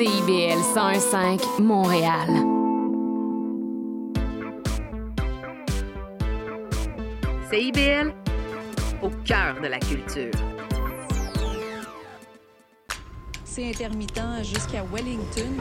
[0.00, 2.26] CIBL 105 Montréal.
[7.50, 8.14] CIBL,
[9.02, 10.30] au cœur de la culture.
[13.44, 15.52] C'est intermittent jusqu'à Wellington.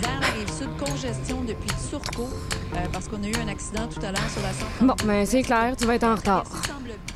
[0.00, 4.00] Vers la rive sud, congestion depuis Turcot, euh, parce qu'on a eu un accident tout
[4.00, 4.86] à l'heure sur la 132.
[4.86, 6.46] Bon, ben c'est clair, tu vas être en retard.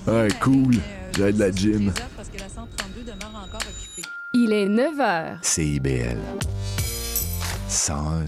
[0.07, 0.75] Ouais, cool.
[1.16, 1.94] J'ai de la gym.
[2.14, 4.07] Parce que la 132 demeure encore occupée.
[4.35, 5.39] Il est 9 h.
[5.41, 6.18] CIBL.
[7.67, 8.27] 101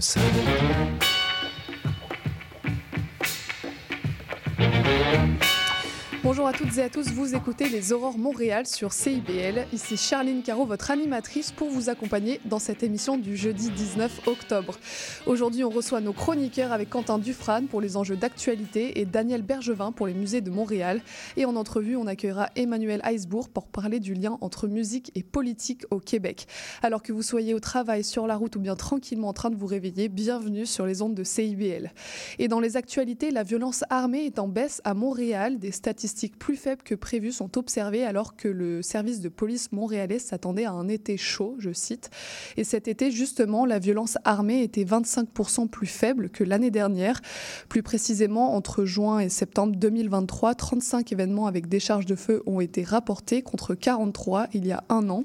[6.31, 9.67] Bonjour à toutes et à tous, vous écoutez les Aurores Montréal sur CIBL.
[9.73, 14.77] Ici Charline Caro, votre animatrice, pour vous accompagner dans cette émission du jeudi 19 octobre.
[15.25, 19.91] Aujourd'hui, on reçoit nos chroniqueurs avec Quentin Dufrane pour les enjeux d'actualité et Daniel Bergevin
[19.91, 21.01] pour les musées de Montréal.
[21.35, 25.83] Et en entrevue, on accueillera Emmanuel Heisbourg pour parler du lien entre musique et politique
[25.91, 26.47] au Québec.
[26.81, 29.57] Alors que vous soyez au travail, sur la route ou bien tranquillement en train de
[29.57, 31.91] vous réveiller, bienvenue sur les ondes de CIBL.
[32.39, 35.59] Et dans les actualités, la violence armée est en baisse à Montréal.
[35.59, 40.19] Des statistiques plus faibles que prévues sont observées alors que le service de police montréalais
[40.19, 42.09] s'attendait à un été chaud, je cite.
[42.57, 47.21] Et cet été, justement, la violence armée était 25% plus faible que l'année dernière.
[47.69, 52.83] Plus précisément, entre juin et septembre 2023, 35 événements avec décharge de feu ont été
[52.83, 55.23] rapportés contre 43 il y a un an.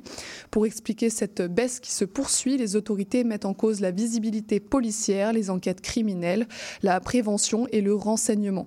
[0.51, 5.33] Pour expliquer cette baisse qui se poursuit, les autorités mettent en cause la visibilité policière,
[5.33, 6.47] les enquêtes criminelles,
[6.83, 8.67] la prévention et le renseignement.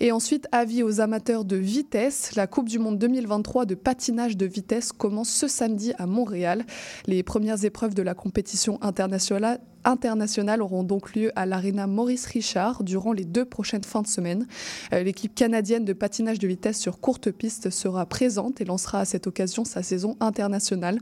[0.00, 2.34] Et ensuite, avis aux amateurs de vitesse.
[2.34, 6.64] La Coupe du Monde 2023 de patinage de vitesse commence ce samedi à Montréal.
[7.06, 12.84] Les premières épreuves de la compétition internationale internationales auront donc lieu à l'Arena Maurice Richard
[12.84, 14.46] durant les deux prochaines fins de semaine.
[14.92, 19.04] Euh, L'équipe canadienne de patinage de vitesse sur courte piste sera présente et lancera à
[19.04, 20.98] cette occasion sa saison internationale.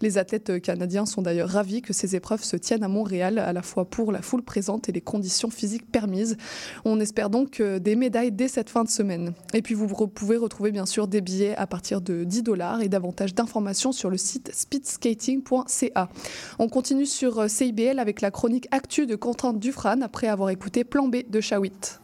[0.00, 3.62] Les athlètes canadiens sont d'ailleurs ravis que ces épreuves se tiennent à Montréal, à la
[3.62, 6.36] fois pour la foule présente et les conditions physiques permises.
[6.84, 9.32] On espère donc euh, des médailles dès cette fin de semaine.
[9.54, 12.88] Et puis vous pouvez retrouver bien sûr des billets à partir de 10 dollars et
[12.88, 16.08] davantage d'informations sur le site speedskating.ca.
[16.58, 20.84] On continue sur euh, CIBL avec la chronique Actu de Quentin Dufran après avoir écouté
[20.84, 22.00] Plan B de Chawit.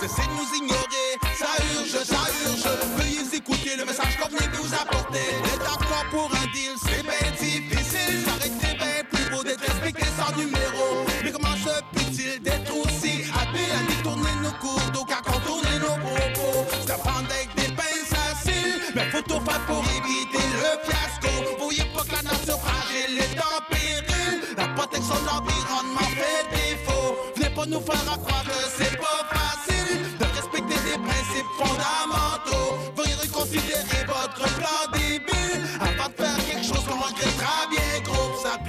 [0.00, 2.64] Cessez de nous ignorer, ça urge, ça urge.
[2.96, 5.28] Veuillez écouter le message qu'on venait vous apporter.
[5.44, 8.24] Être d'accord pour un deal, c'est bien difficile.
[8.42, 11.04] Été bien plus beau d'être respecté sans numéro.
[11.22, 15.98] Mais comment se peut-il d'être aussi habile à détourner nos cours d'eau qu'à contourner nos
[16.00, 16.64] propos?
[16.86, 21.28] Ça prend avec des pinces faciles, mais faut tout faire pour éviter le fiasco.
[21.58, 24.40] Voyez pas que la nature fragile est en péril.
[24.56, 27.18] La protection de l'environnement fait défaut.
[27.36, 28.69] Venez pas nous faire croire que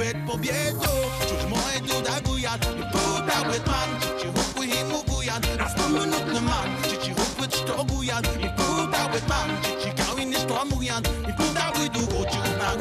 [0.01, 0.92] bet pobiedą
[1.27, 2.59] Czuć moje duda gujan
[2.92, 3.89] Buda bet man
[4.19, 9.07] Czy hukły himu gujan Raz tam minutny man Czy ci hukły czto gujan I buda
[9.09, 12.71] bet man Czy ci kawi niż to amujan I buda budu oczy na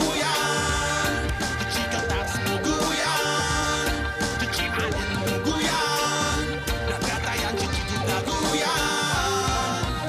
[1.58, 2.56] Czy ci katak smu
[4.40, 5.40] Czy ci ani
[6.90, 9.31] Na kata jan czy ci duda gujan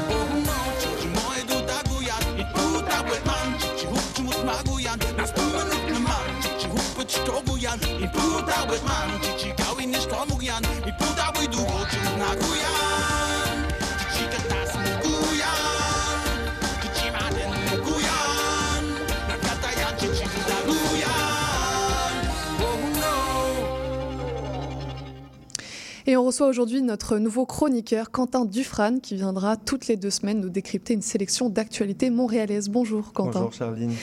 [0.10, 3.31] Oh no Czy ci moje duda gujan I buda
[7.12, 12.18] choć togujan Mi puta bez man, ci cigały nie stomugian Mi puta by długo czy
[12.18, 13.31] na gujan
[26.12, 30.42] Et on reçoit aujourd'hui notre nouveau chroniqueur, Quentin Dufrane, qui viendra toutes les deux semaines
[30.42, 32.68] nous décrypter une sélection d'actualités montréalaises.
[32.68, 33.40] Bonjour Quentin.
[33.40, 33.94] Bonjour Charline.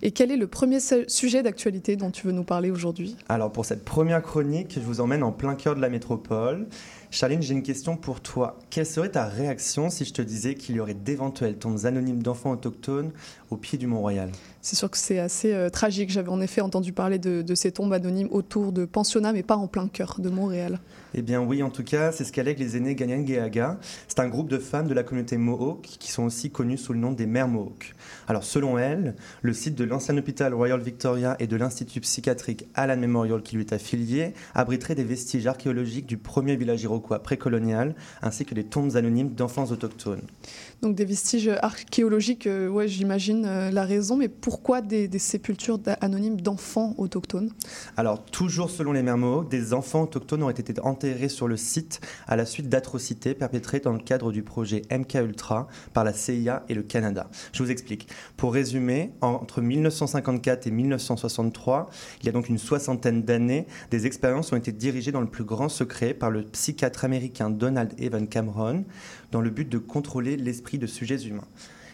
[0.00, 3.16] Et quel est le premier su- sujet d'actualité dont tu veux nous parler aujourd'hui?
[3.28, 6.68] Alors pour cette première chronique, je vous emmène en plein cœur de la métropole.
[7.10, 8.58] Charline, j'ai une question pour toi.
[8.70, 12.52] Quelle serait ta réaction si je te disais qu'il y aurait d'éventuelles tombes anonymes d'enfants
[12.52, 13.10] autochtones
[13.50, 14.30] au pied du Mont-Royal
[14.62, 16.10] C'est sûr que c'est assez euh, tragique.
[16.10, 19.56] J'avais en effet entendu parler de, de ces tombes anonymes autour de pensionnats, mais pas
[19.56, 20.80] en plein cœur de Montréal.
[21.14, 23.78] Eh bien oui, en tout cas, c'est ce qu'allèguent les aînés Ganyangeaga.
[24.08, 26.98] C'est un groupe de femmes de la communauté Mohawk qui sont aussi connues sous le
[26.98, 27.94] nom des mères Mohawk.
[28.26, 32.98] Alors selon elles, le site de l'ancien hôpital Royal Victoria et de l'institut psychiatrique Allan
[32.98, 38.44] Memorial qui lui est affilié abriterait des vestiges archéologiques du premier village iroquois précolonial ainsi
[38.44, 40.22] que des tombes anonymes d'enfants autochtones.
[40.80, 46.94] Donc des vestiges archéologiques, euh, j'imagine euh, la raison, mais pourquoi des, sépultures anonymes d'enfants
[46.98, 47.50] autochtones?
[47.96, 52.00] Alors, toujours selon les mères Mohawk, des enfants autochtones auraient été enterrés sur le site
[52.28, 56.62] à la suite d'atrocités perpétrées dans le cadre du projet MK Ultra par la CIA
[56.68, 57.28] et le Canada.
[57.52, 58.08] Je vous explique.
[58.36, 61.90] Pour résumer, entre 1954 et 1963,
[62.20, 65.44] il y a donc une soixantaine d'années, des expériences ont été dirigées dans le plus
[65.44, 68.84] grand secret par le psychiatre américain Donald Evan Cameron
[69.32, 71.48] dans le but de contrôler l'esprit de sujets humains.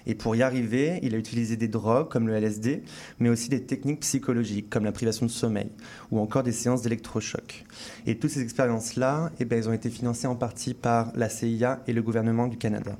[0.07, 2.83] Et pour y arriver, il a utilisé des drogues comme le LSD,
[3.21, 5.71] mais aussi des techniques psychologiques comme la privation de sommeil
[6.11, 7.65] ou encore des séances d'électrochoc.
[8.07, 11.83] Et toutes ces expériences-là, eh ben, elles ont été financées en partie par la CIA
[11.87, 12.97] et le gouvernement du Canada.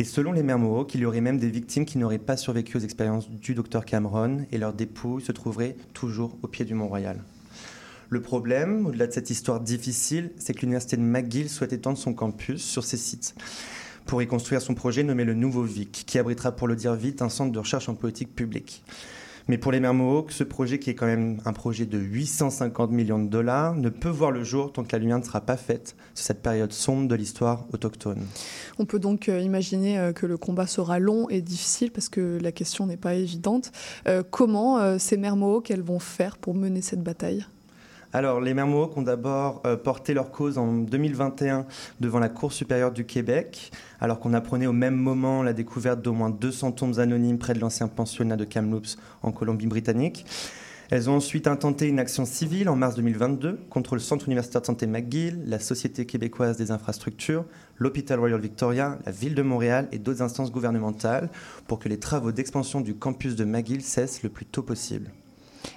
[0.00, 2.76] Et selon les mères Mohawk, il y aurait même des victimes qui n'auraient pas survécu
[2.76, 7.20] aux expériences du docteur Cameron et leurs dépouilles se trouveraient toujours au pied du Mont-Royal.
[8.10, 12.14] Le problème, au-delà de cette histoire difficile, c'est que l'université de McGill souhaite étendre son
[12.14, 13.34] campus sur ces sites
[14.06, 17.20] pour y construire son projet nommé le Nouveau VIC, qui abritera, pour le dire vite,
[17.20, 18.82] un centre de recherche en politique publique.
[19.48, 22.90] Mais pour les mères Mohawk, ce projet, qui est quand même un projet de 850
[22.90, 25.56] millions de dollars, ne peut voir le jour tant que la lumière ne sera pas
[25.56, 28.26] faite sur cette période sombre de l'histoire autochtone.
[28.78, 32.38] On peut donc euh, imaginer euh, que le combat sera long et difficile parce que
[32.42, 33.72] la question n'est pas évidente.
[34.06, 37.46] Euh, comment ces mères Mohawk, elles vont faire pour mener cette bataille?
[38.14, 41.66] Alors, les mères ont d'abord euh, porté leur cause en 2021
[42.00, 43.70] devant la Cour supérieure du Québec,
[44.00, 47.60] alors qu'on apprenait au même moment la découverte d'au moins 200 tombes anonymes près de
[47.60, 50.24] l'ancien pensionnat de Kamloops en Colombie-Britannique.
[50.90, 54.66] Elles ont ensuite intenté une action civile en mars 2022 contre le Centre universitaire de
[54.66, 57.44] santé McGill, la Société québécoise des infrastructures,
[57.76, 61.28] l'hôpital Royal Victoria, la ville de Montréal et d'autres instances gouvernementales
[61.66, 65.10] pour que les travaux d'expansion du campus de McGill cessent le plus tôt possible.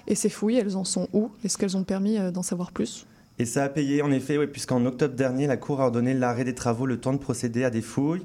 [0.06, 1.30] Et ces fouilles, elles en sont où?
[1.44, 3.06] Est-ce qu'elles ont permis euh, d'en savoir plus?
[3.38, 6.54] Et ça a payé, en effet, puisqu'en octobre dernier, la Cour a ordonné l'arrêt des
[6.54, 8.22] travaux, le temps de procéder à des fouilles.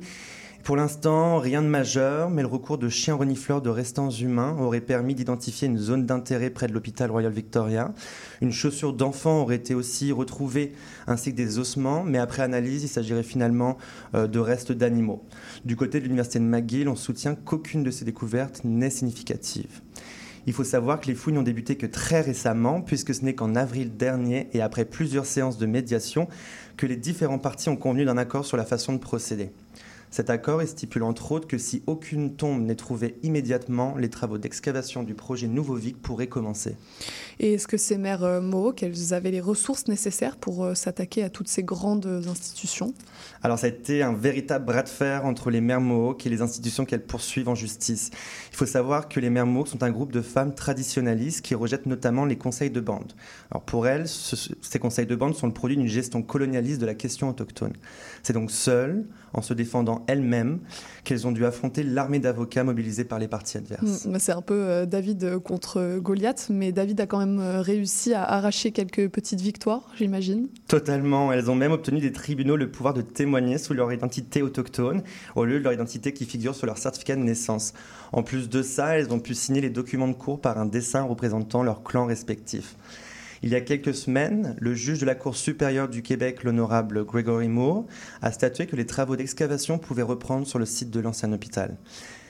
[0.67, 4.81] Pour l'instant, rien de majeur, mais le recours de chiens renifleurs de restants humains aurait
[4.81, 7.93] permis d'identifier une zone d'intérêt près de l'hôpital Royal Victoria.
[8.41, 10.73] Une chaussure d'enfant aurait été aussi retrouvée,
[11.07, 13.77] ainsi que des ossements, mais après analyse, il s'agirait finalement
[14.13, 15.23] euh, de restes d'animaux.
[15.63, 19.81] Du côté de l'université de McGill, on soutient qu'aucune de ces découvertes n'est significative.
[20.47, 23.53] Il faut savoir que les fouilles n'ont débuté que très récemment, puisque ce n'est qu'en
[23.53, 26.29] avril dernier et après plusieurs séances de médiation
[26.77, 29.51] que les différents partis ont convenu d'un accord sur la façon de procéder.
[30.09, 34.37] Cet accord il stipule entre autres que si aucune tombe n'est trouvée immédiatement, les travaux
[34.37, 36.75] d'excavation du projet Nouveau Vic pourraient commencer.
[37.39, 41.23] Et est-ce que ces mères euh, Mohawk, elles avaient les ressources nécessaires pour euh, s'attaquer
[41.23, 42.93] à toutes ces grandes institutions?
[43.43, 46.41] Alors ça a été un véritable bras de fer entre les mères Mohawk et les
[46.41, 48.09] institutions qu'elles poursuivent en justice.
[48.51, 51.85] Il faut savoir que les mères Mohawk sont un groupe de femmes traditionnalistes qui rejettent
[51.85, 53.13] notamment les conseils de bande.
[53.51, 56.85] Alors pour elles, ce- ces conseils de bande sont le produit d'une gestion colonialiste de
[56.85, 57.73] la question autochtone.
[58.23, 60.59] C'est donc seules, en se défendant elles-mêmes,
[61.03, 64.07] qu'elles ont dû affronter l'armée d'avocats mobilisés par les partis adverses.
[64.07, 68.13] Bah, C'est un peu euh, David contre Goliath, mais David a quand même euh, réussi
[68.13, 70.47] à arracher quelques petites victoires, j'imagine.
[70.67, 71.31] Totalement.
[71.31, 75.03] Elles ont même obtenu des tribunaux le pouvoir de témoigner sous leur identité autochtone,
[75.35, 77.73] au lieu de leur identité qui figure sur leur certificat de naissance.
[78.11, 81.03] En plus de ça, elles ont pu signer les documents de cour par un dessin
[81.03, 82.75] représentant leur clan respectif.
[83.44, 87.48] Il y a quelques semaines, le juge de la Cour supérieure du Québec, l'honorable Gregory
[87.48, 87.86] Moore,
[88.22, 91.77] a statué que les travaux d'excavation pouvaient reprendre sur le site de l'ancien hôpital.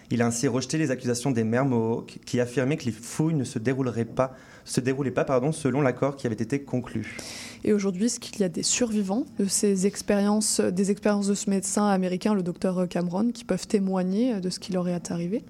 [0.10, 3.44] Il a ainsi rejeté les accusations des maires Mohawks qui affirmaient que les fouilles ne
[3.44, 4.36] se dérouleraient pas,
[4.67, 7.17] se déroulaient pas pardon, selon l'accord qui avait été conclu.
[7.63, 11.50] Et aujourd'hui, est-ce qu'il y a des survivants de ces expériences, des expériences de ce
[11.50, 15.43] médecin américain, le docteur Cameron, qui peuvent témoigner de ce qui leur est arrivé?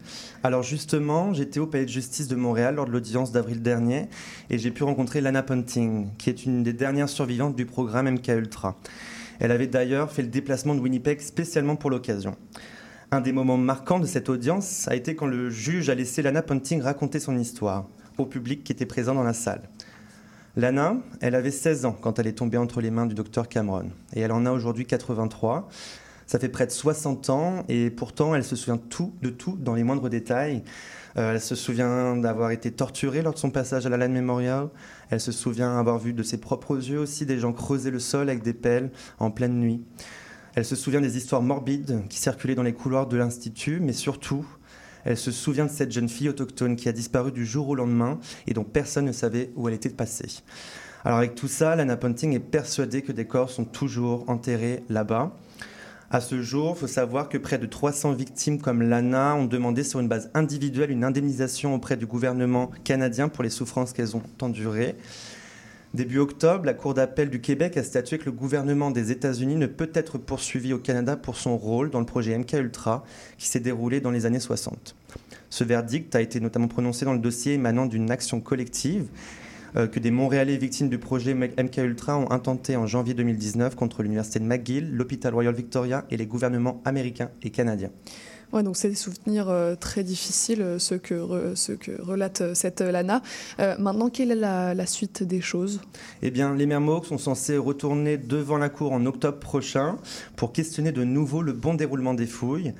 [0.44, 4.08] Alors justement, j'étais au Palais de justice de Montréal lors de l'audience d'avril dernier
[4.50, 8.28] et j'ai pu rencontrer Lana Ponting, qui est une des dernières survivantes du programme MK
[8.30, 8.80] Ultra.
[9.40, 12.36] Elle avait d'ailleurs fait le déplacement de Winnipeg spécialement pour l'occasion.
[13.12, 16.42] Un des moments marquants de cette audience a été quand le juge a laissé Lana
[16.42, 19.62] Ponting raconter son histoire au public qui était présent dans la salle.
[20.56, 23.92] Lana, elle avait 16 ans quand elle est tombée entre les mains du docteur Cameron
[24.14, 25.70] et elle en a aujourd'hui 83.
[26.26, 29.76] Ça fait près de 60 ans et pourtant elle se souvient tout de tout dans
[29.76, 30.64] les moindres détails.
[31.18, 34.70] Euh, elle se souvient d'avoir été torturée lors de son passage à la Land Memorial.
[35.10, 38.30] Elle se souvient avoir vu de ses propres yeux aussi des gens creuser le sol
[38.30, 39.84] avec des pelles en pleine nuit.
[40.56, 44.44] Elle se souvient des histoires morbides qui circulaient dans les couloirs de l'Institut, mais surtout,
[45.08, 48.20] elle se souvient de cette jeune fille autochtone qui a disparu du jour au lendemain
[48.46, 50.44] et dont personne ne savait où elle était passée.
[51.06, 55.34] Alors avec tout ça, Lana Ponting est persuadée que des corps sont toujours enterrés là-bas.
[56.12, 59.86] À ce jour, il faut savoir que près de 300 victimes comme Lana ont demandé
[59.86, 64.24] sur une base individuelle une indemnisation auprès du gouvernement canadien pour les souffrances qu'elles ont
[64.42, 64.98] endurées.
[65.94, 69.68] Début octobre, la Cour d'appel du Québec a statué que le gouvernement des États-Unis ne
[69.68, 73.04] peut être poursuivi au Canada pour son rôle dans le projet MK Ultra
[73.38, 74.96] qui s'est déroulé dans les années 60.
[75.50, 79.08] Ce verdict a été notamment prononcé dans le dossier émanant d'une action collective
[79.78, 84.04] euh, que des Montréalais victimes du projet MK Ultra ont intenté en janvier 2019 contre
[84.04, 87.92] l'Université de McGill, l'hôpital Royal Victoria et les gouvernements américains et canadiens.
[88.54, 93.22] Ouais, donc c'est des souvenirs euh, très difficiles, euh, ceux que, relate euh, cette Lana.
[93.78, 95.82] Maintenant, quelle est la, suite des choses?
[96.22, 99.98] Eh bien, les Mermoks sont censés retourner devant la Cour en octobre prochain
[100.36, 102.74] pour questionner de nouveau le bon déroulement des fouilles.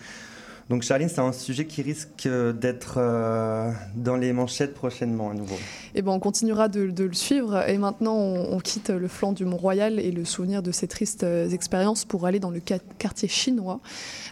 [0.70, 5.56] Donc Charline, c'est un sujet qui risque d'être euh, dans les manchettes prochainement à nouveau.
[5.96, 9.32] Eh ben, on continuera de, de le suivre et maintenant on, on, quitte le flanc
[9.32, 13.80] du Mont-Royal et le souvenir de ces tristes expériences pour aller dans le quartier chinois.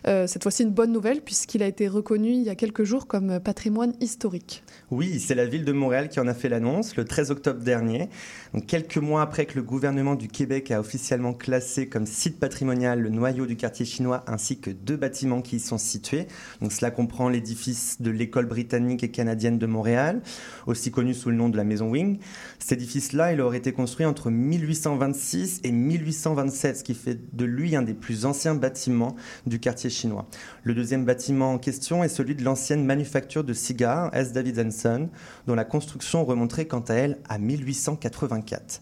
[0.08, 3.08] Euh, cette fois-ci une bonne nouvelle puisqu'il a été reconnu il y a quelques jours
[3.08, 4.64] comme patrimoine historique.
[4.92, 8.10] Oui, c'est la ville de Montréal qui en a fait l'annonce le 13 octobre dernier.
[8.54, 13.00] Donc quelques mois après que le gouvernement du Québec a officiellement classé comme site patrimonial
[13.00, 16.25] le noyau du quartier chinois ainsi que deux bâtiments qui y sont situés.
[16.70, 20.22] Cela comprend l'édifice de l'école britannique et canadienne de Montréal,
[20.68, 22.20] aussi connu sous le nom de la Maison Wing.
[22.60, 27.76] Cet édifice-là, il aurait été construit entre 1826 et 1827, ce qui fait de lui
[27.76, 29.16] un des plus anciens bâtiments
[29.46, 30.28] du quartier chinois.
[30.64, 34.34] Le deuxième bâtiment en question est celui de l'ancienne manufacture de cigares S.
[34.34, 35.10] David Son,
[35.48, 38.82] dont la construction remonterait quant à elle à 1884.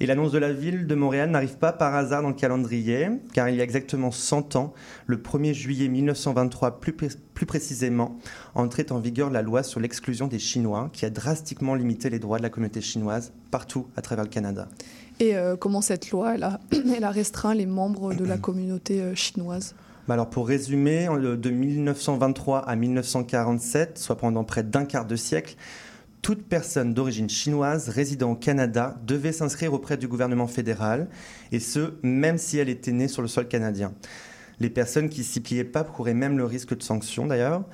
[0.00, 3.48] Et l'annonce de la ville de Montréal n'arrive pas par hasard dans le calendrier, car
[3.48, 4.74] il y a exactement 100 ans,
[5.06, 8.16] le 1er juillet 1923 plus, pré plus précisément,
[8.54, 12.38] entrait en vigueur la loi sur l'exclusion des Chinois, qui a drastiquement limité les droits
[12.38, 14.68] de la communauté chinoise partout à travers le Canada.
[15.20, 16.60] Et euh, comment cette loi, elle a,
[16.96, 19.74] elle a, restreint les membres de la communauté euh, chinoise?
[20.06, 25.56] Bah alors pour résumer, de 1923 à 1947, soit pendant près d'un quart de siècle,
[26.24, 31.06] toute personne d'origine chinoise résidant au Canada devait s'inscrire auprès du gouvernement fédéral,
[31.52, 33.92] et ce, même si elle était née sur le sol canadien.
[34.58, 37.64] Les personnes qui s'y pliaient pas couraient même le risque de sanctions d'ailleurs.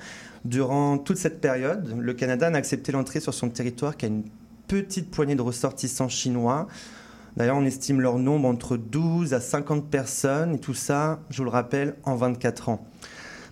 [0.43, 4.25] Durant toute cette période, le Canada n'a accepté l'entrée sur son territoire qu'à une
[4.67, 6.67] petite poignée de ressortissants chinois.
[7.37, 11.45] D'ailleurs, on estime leur nombre entre 12 à 50 personnes, et tout ça, je vous
[11.45, 12.85] le rappelle, en 24 ans.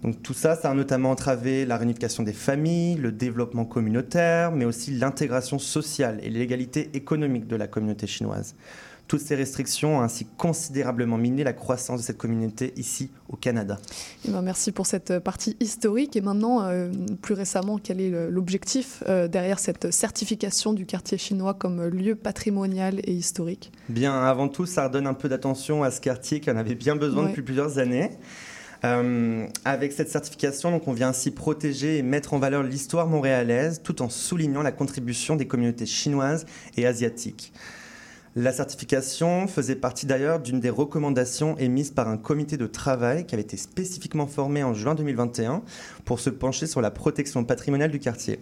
[0.04, 4.66] Donc tout ça, ça a notamment entravé la réunification des familles, le développement communautaire, mais
[4.66, 8.56] aussi l'intégration sociale et l'égalité économique de la communauté chinoise.
[9.10, 13.80] Toutes ces restrictions ont ainsi considérablement miné la croissance de cette communauté ici au Canada.
[14.24, 16.16] Et ben merci pour cette partie historique.
[16.16, 21.56] Et maintenant, euh, plus récemment, quel est l'objectif euh, derrière cette certification du quartier chinois
[21.56, 23.72] comme lieu patrimonial et historique?
[23.90, 26.96] Bien, avant tout, ça redonne un peu d'attention à ce quartier qui en avait bien
[26.96, 27.30] besoin ouais.
[27.30, 28.12] depuis plusieurs années.
[28.86, 33.82] Euh, avec cette certification, donc, on vient ainsi protéger et mettre en valeur l'histoire montréalaise
[33.84, 36.46] tout en soulignant la contribution des communautés chinoises
[36.78, 37.52] et asiatiques.
[38.36, 43.34] La certification faisait partie d'ailleurs d'une des recommandations émises par un comité de travail qui
[43.34, 45.64] avait été spécifiquement formé en juin 2021
[46.06, 48.40] pour se pencher sur la protection patrimoniale du quartier.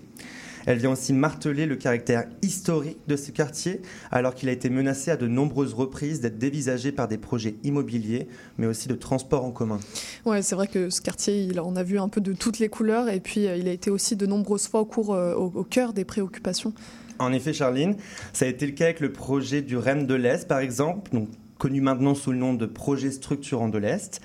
[0.67, 3.81] Elle vient aussi marteler le caractère historique de ce quartier,
[4.11, 8.27] alors qu'il a été menacé à de nombreuses reprises d'être dévisagé par des projets immobiliers,
[8.57, 9.79] mais aussi de transport en commun.
[10.25, 12.67] Ouais, c'est vrai que ce quartier, il, on a vu un peu de toutes les
[12.67, 15.45] couleurs, et puis euh, il a été aussi de nombreuses fois au, cours, euh, au,
[15.55, 16.73] au cœur des préoccupations.
[17.17, 17.95] En effet, Charline,
[18.33, 21.29] ça a été le cas avec le projet du REM de l'Est, par exemple, donc,
[21.57, 24.21] connu maintenant sous le nom de projet structurant de l'Est.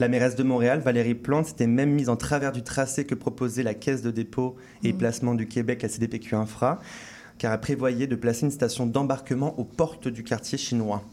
[0.00, 3.62] La mairesse de Montréal, Valérie Plante, s'était même mise en travers du tracé que proposait
[3.62, 4.98] la Caisse de dépôt et Mhm.
[4.98, 6.80] placement du Québec, la CDPQ Infra,
[7.36, 11.04] car elle prévoyait de placer une station d'embarquement aux portes du quartier chinois.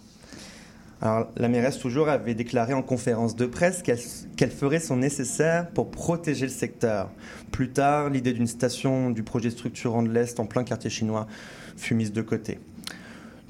[1.01, 3.99] Alors, la mairesse, toujours, avait déclaré en conférence de presse qu'elle
[4.37, 7.09] qu'elle ferait son nécessaire pour protéger le secteur.
[7.51, 11.27] Plus tard, l'idée d'une station du projet structurant de l'Est en plein quartier chinois
[11.75, 12.57] fut mise de côté.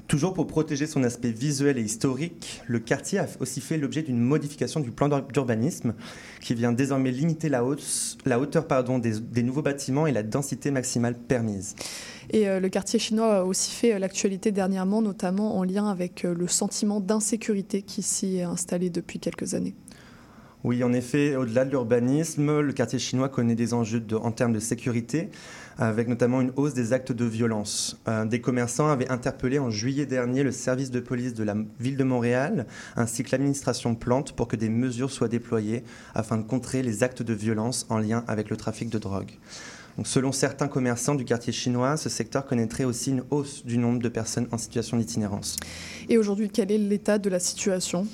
[0.08, 4.18] Toujours pour protéger son aspect visuel et historique, le quartier a aussi fait l'objet d'une
[4.18, 5.92] modification du plan d'urbanisme
[6.40, 10.22] qui vient désormais limiter la, hausse- la hauteur pardon, des, des nouveaux bâtiments et la
[10.22, 11.76] densité maximale permise.
[12.30, 16.24] Et euh, le quartier chinois a aussi fait euh, l'actualité dernièrement, notamment en lien avec
[16.24, 19.74] euh, le sentiment d'insécurité qui s'y est installé depuis quelques années.
[20.64, 24.52] Oui, en effet, au-delà de l'urbanisme, le quartier chinois connaît des enjeux de- en termes
[24.52, 25.28] de sécurité,
[25.78, 28.00] avec notamment une hausse des actes de violence.
[28.26, 32.04] Des commerçants avaient interpellé en juillet dernier le service de police de la ville de
[32.04, 32.66] Montréal,
[32.96, 37.22] ainsi que l'administration Plante, pour que des mesures soient déployées afin de contrer les actes
[37.22, 39.30] de violence en lien avec le trafic de drogue.
[40.04, 44.08] Selon certains commerçants du quartier chinois, ce secteur connaîtrait aussi une hausse du nombre de
[44.08, 45.56] personnes en situation d'itinérance.
[46.08, 48.06] Et aujourd'hui, quel est l'état de la situation?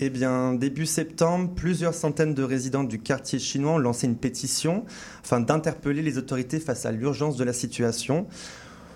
[0.00, 4.84] Eh bien, début septembre, plusieurs centaines de résidents du quartier chinois ont lancé une pétition
[5.24, 8.28] afin d'interpeller les autorités face à l'urgence de la situation.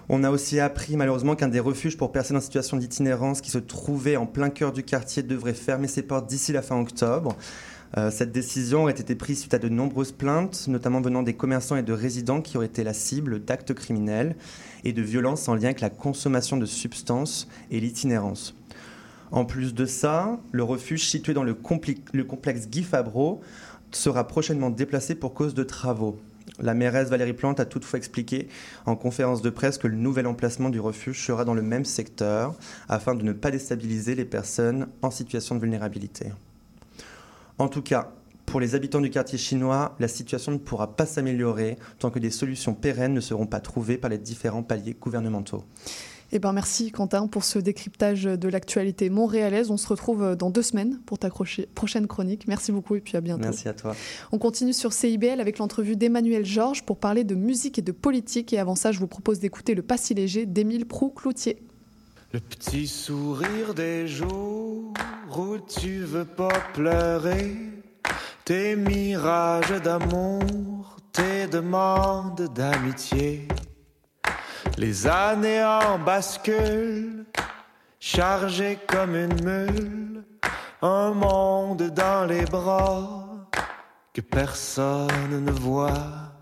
[0.09, 3.59] On a aussi appris malheureusement qu'un des refuges pour personnes en situation d'itinérance qui se
[3.59, 7.37] trouvait en plein cœur du quartier devrait fermer ses portes d'ici la fin octobre.
[7.97, 11.75] Euh, cette décision aurait été prise suite à de nombreuses plaintes, notamment venant des commerçants
[11.75, 14.37] et de résidents qui auraient été la cible d'actes criminels
[14.85, 18.54] et de violences en lien avec la consommation de substances et l'itinérance.
[19.33, 23.41] En plus de ça, le refuge situé dans le, complexe Guy Fabreau
[23.91, 26.21] sera prochainement déplacé pour cause de travaux.
[26.59, 28.49] La mairesse Valérie Plante a toutefois expliqué
[28.85, 32.54] en conférence de presse que le nouvel emplacement du refuge sera dans le même secteur
[32.91, 36.26] afin de ne pas déstabiliser les personnes en situation de vulnérabilité.
[37.56, 38.13] En tout cas,
[38.45, 42.30] pour les habitants du quartier chinois, la situation ne pourra pas s'améliorer tant que des
[42.30, 45.65] solutions pérennes ne seront pas trouvées par les différents paliers gouvernementaux.
[46.34, 49.71] Eh ben merci Quentin pour ce décryptage de l'actualité montréalaise.
[49.71, 52.49] On se retrouve dans deux semaines pour ta prochaine chronique.
[52.49, 53.42] Merci beaucoup et puis à bientôt.
[53.42, 53.95] Merci à toi.
[54.32, 58.54] On continue sur CIBL avec l'entrevue d'Emmanuel Georges pour parler de musique et de politique.
[58.54, 61.62] Et avant ça, je vous propose d'écouter Le Pas si léger d'Émile Proux-Cloutier.
[62.32, 64.95] Le petit sourire des jours
[65.36, 67.56] où tu veux pas pleurer,
[68.47, 73.49] tes mirages d'amour, tes demandes d'amitié.
[74.82, 77.25] Les années en bascule,
[78.00, 80.25] chargées comme une mule,
[80.82, 83.28] un monde dans les bras
[84.12, 86.32] que personne ne voit.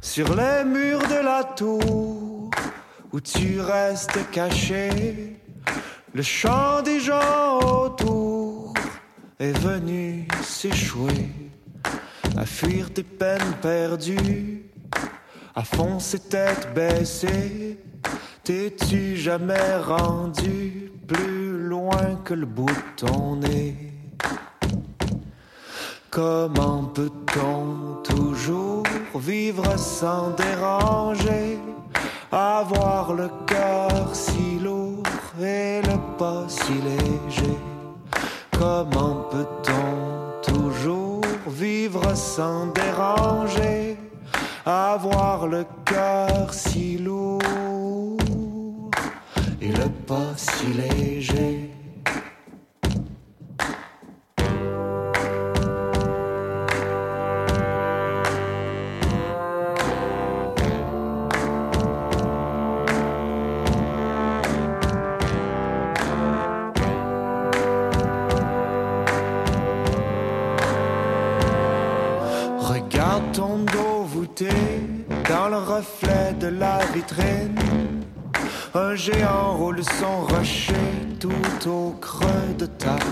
[0.00, 2.52] Sur les murs de la tour
[3.12, 5.40] où tu restes caché,
[6.14, 8.74] le chant des gens autour
[9.40, 11.30] est venu s'échouer,
[12.36, 14.70] à fuir tes peines perdues,
[15.56, 17.78] à foncer tête baissée.
[18.44, 23.74] T'es-tu jamais rendu plus loin que le bout ton nez?
[26.10, 31.58] Comment peut-on toujours vivre sans déranger,
[32.30, 35.02] avoir le cœur si lourd
[35.40, 37.58] et le pas si léger?
[38.58, 43.45] Comment peut-on toujours vivre sans déranger,
[44.66, 48.18] avoir le cœur si lourd
[49.60, 51.75] et le pas si léger?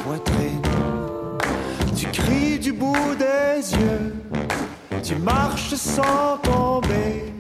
[0.05, 0.63] Poitrine.
[1.97, 4.15] Tu cries du bout des yeux,
[5.03, 7.33] tu marches sans tomber.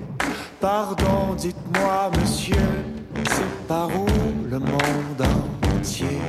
[0.60, 2.68] Pardon, dites-moi, monsieur,
[3.28, 4.06] c'est par où
[4.48, 5.22] le monde
[5.76, 6.20] entier?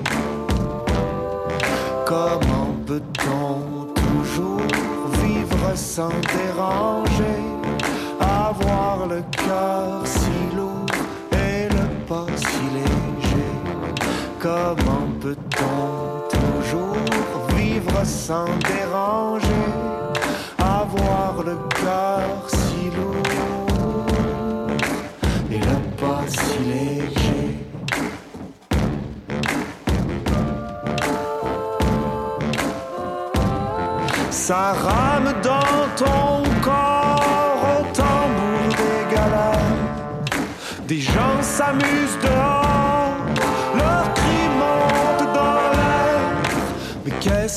[2.06, 4.68] Comment peut-on toujours
[5.24, 7.40] vivre sans déranger,
[8.20, 10.05] avoir le le cœur
[18.28, 19.66] sans déranger,
[20.58, 24.08] avoir le cœur si lourd
[25.52, 27.50] et le pas si léger?
[34.32, 36.32] Ça rame dans ton
[36.64, 39.84] corps au tambour des galères.
[40.88, 42.05] Des gens s'amusent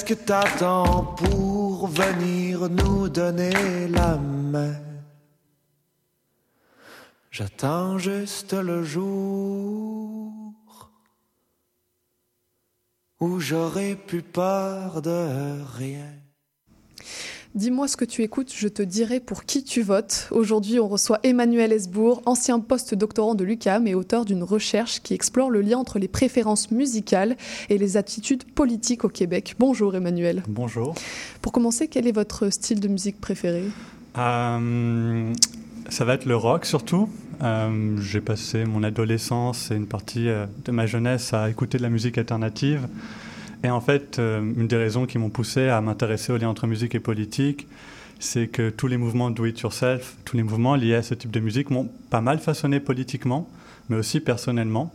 [0.09, 4.75] que t'attends pour venir nous donner la main?
[7.31, 10.55] J'attends juste le jour
[13.21, 16.11] où j'aurai plus peur de rien.
[17.55, 20.29] Dis-moi ce que tu écoutes, je te dirai pour qui tu votes.
[20.31, 25.51] Aujourd'hui, on reçoit Emmanuel Esbourg, ancien post-doctorant de l'UCAM et auteur d'une recherche qui explore
[25.51, 27.37] le lien entre les préférences musicales
[27.71, 29.57] et les attitudes politiques au Québec.
[29.59, 30.43] Bonjour Emmanuel.
[30.47, 30.95] Bonjour.
[31.41, 33.65] Pour commencer, quel est votre style de musique préféré?
[34.19, 35.33] Euh,
[35.89, 37.09] ça va être le rock surtout.
[37.43, 41.83] Euh, J'ai passé mon adolescence et une partie euh, de ma jeunesse à écouter de
[41.83, 42.87] la musique alternative.
[43.65, 46.67] Et en fait, euh, une des raisons qui m'ont poussé à m'intéresser au lien entre
[46.67, 47.67] musique et politique,
[48.21, 51.31] c'est que tous les mouvements do it yourself, tous les mouvements liés à ce type
[51.31, 53.49] de musique m'ont pas mal façonné politiquement,
[53.89, 54.93] mais aussi personnellement.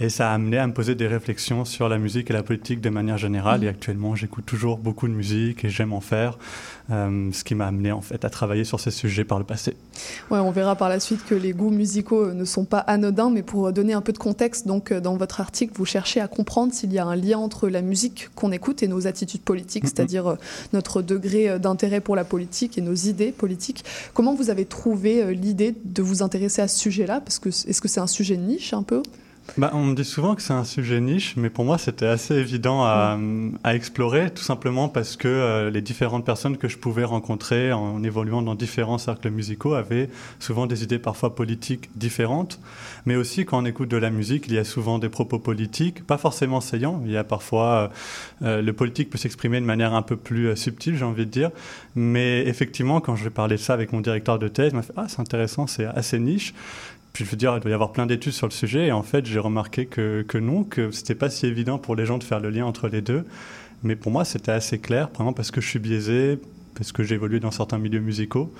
[0.00, 2.80] Et ça a amené à me poser des réflexions sur la musique et la politique
[2.80, 3.62] de manière générale.
[3.62, 6.36] Et actuellement, j'écoute toujours beaucoup de musique et j'aime en faire,
[6.90, 9.76] euh, ce qui m'a amené en fait à travailler sur ces sujets par le passé.
[10.32, 13.30] Ouais, on verra par la suite que les goûts musicaux euh, ne sont pas anodins,
[13.30, 16.26] mais pour donner un peu de contexte, donc euh, dans votre article, vous cherchez à
[16.26, 19.84] comprendre s'il y a un lien entre la musique qu'on écoute et nos attitudes politiques,
[19.84, 19.90] Mhm.
[19.94, 20.36] c'est-à-dire euh,
[20.72, 23.84] notre degré euh, d'intérêt pour la politique et nos idées politiques.
[24.12, 27.20] Comment vous avez trouvé euh, l'idée de vous intéresser à ce sujet-là?
[27.20, 29.02] Parce que est-ce que c'est un sujet niche un peu?
[29.58, 32.34] Bah, on me dit souvent que c'est un sujet niche, mais pour moi c'était assez
[32.34, 33.18] évident à,
[33.66, 38.42] explorer, tout simplement parce que euh, les différentes personnes que je pouvais rencontrer en évoluant
[38.42, 40.08] dans différents cercles musicaux avaient
[40.40, 42.58] souvent des idées parfois politiques différentes,
[43.06, 46.04] mais aussi quand on écoute de la musique, il y a souvent des propos politiques,
[46.04, 47.88] pas forcément saillants, il y a parfois euh,
[48.42, 51.50] euh, le politique peut s'exprimer de manière un peu plus subtile, j'ai envie de dire,
[51.94, 54.94] mais effectivement quand je parler de ça avec mon directeur de thèse, il m'a fait
[54.96, 56.54] ah c'est intéressant, c'est assez niche.
[57.14, 59.04] Puis je veux dire, il doit y avoir plein d'études sur le sujet, et en
[59.04, 62.24] fait, j'ai remarqué que, que non, que c'était pas si évident pour les gens de
[62.24, 63.24] faire le lien entre les deux.
[63.84, 66.40] Mais pour moi, c'était assez clair, vraiment parce que je suis biaisé,
[66.74, 68.52] parce que j'ai évolué dans certains milieux musicaux.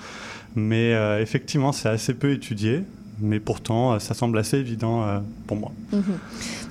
[0.55, 2.83] Mais euh, effectivement, c'est assez peu étudié,
[3.19, 5.71] mais pourtant, euh, ça semble assez évident euh, pour moi.
[5.93, 6.03] Mhm.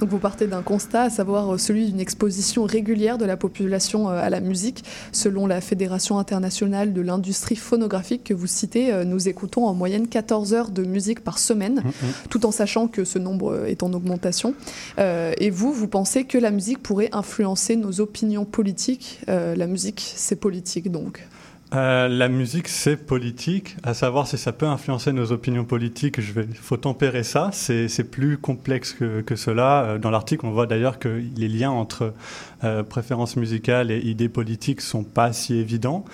[0.00, 4.08] Donc vous partez d'un constat, à savoir euh, celui d'une exposition régulière de la population
[4.08, 4.84] à la musique.
[5.12, 10.52] Selon la Fédération internationale de l'industrie phonographique que vous citez, nous écoutons en moyenne 14
[10.54, 11.92] heures de musique par semaine, Mhm.
[12.30, 14.54] tout en sachant que ce nombre est en augmentation.
[14.98, 20.36] Et vous, vous pensez que la musique pourrait influencer nos opinions politiques La musique, c'est
[20.36, 21.26] politique donc?
[21.74, 23.76] Euh, la musique, c'est politique.
[23.82, 27.50] À savoir si ça peut influencer nos opinions politiques, vais, faut tempérer ça.
[27.52, 29.84] C'est c'est plus complexe que, que cela.
[29.84, 32.14] Euh, Dans l'article, on voit d'ailleurs que les liens entre
[32.62, 36.04] euh, préférences musicales et idées politiques sont pas si évidents.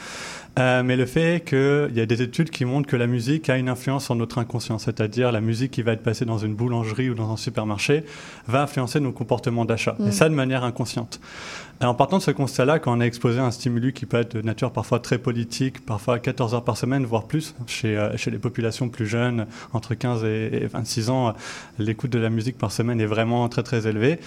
[0.59, 3.49] Euh, mais le fait est qu'il y a des études qui montrent que la musique
[3.49, 6.55] a une influence sur notre inconscient, c'est-à-dire la musique qui va être passée dans une
[6.55, 8.05] boulangerie ou dans un supermarché
[8.49, 10.09] va influencer nos comportements d'achat, Mm.
[10.09, 11.21] et ça de manière inconsciente.
[11.81, 14.19] Et en partant de ce constat-là, quand on est exposé à un stimulus qui peut
[14.19, 18.17] être de nature parfois très politique, parfois 14 heures par semaine, voire plus, chez, euh,
[18.17, 21.33] chez les populations plus jeunes, entre 15 et, et 26 ans,
[21.79, 24.19] l'écoute de la musique par semaine est vraiment très très élevée.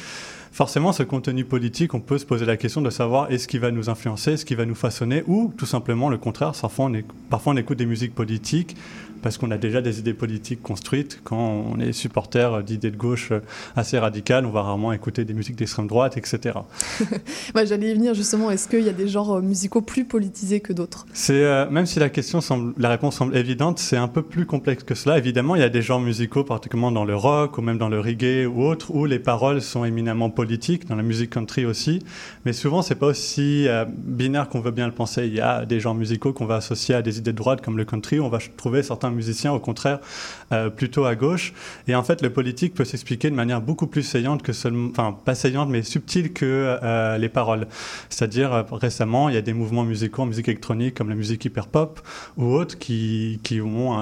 [0.53, 3.71] Forcément, ce contenu politique, on peut se poser la question de savoir est-ce qu'il va
[3.71, 6.51] nous influencer, est-ce qu'il va nous façonner, ou tout simplement le contraire.
[6.51, 7.03] Parfois, on,
[7.47, 8.77] on écoute des musiques politiques
[9.23, 11.21] parce qu'on a déjà des idées politiques construites.
[11.23, 13.31] Quand on est supporter d'idées de gauche
[13.75, 16.59] assez radicales, on va rarement écouter des musiques d'extrême droite, etc.
[17.53, 20.59] Bah, J'allais y venir justement, est-ce qu'il y a des genres euh, musicaux plus politisés
[20.59, 21.05] que d'autres?
[21.13, 24.45] C'est euh, même si la question semble, la réponse semble évidente, c'est un peu plus
[24.45, 25.17] complexe que cela.
[25.17, 27.99] Évidemment, il y a des genres musicaux, particulièrement dans le rock ou même dans le
[27.99, 32.03] reggae ou autre, où les paroles sont éminemment politiques, dans la musique country aussi.
[32.45, 35.27] Mais souvent, c'est pas aussi euh, binaire qu'on veut bien le penser.
[35.27, 37.77] Il y a des genres musicaux qu'on va associer à des idées de droite comme
[37.77, 38.19] le country.
[38.19, 39.99] où On va trouver certains musiciens, au contraire,
[40.53, 41.53] euh, plutôt à gauche.
[41.87, 45.17] Et en fait, le politique peut s'expliquer de manière beaucoup plus saillante que seulement, enfin,
[45.25, 47.67] pas saillante, mais subtile que euh, les paroles.
[48.09, 51.45] C'est-à-dire, euh, récemment, il y a des mouvements musicaux en musique électronique comme la musique
[51.45, 51.99] hyper-pop
[52.37, 53.97] ou autres qui, qui ont,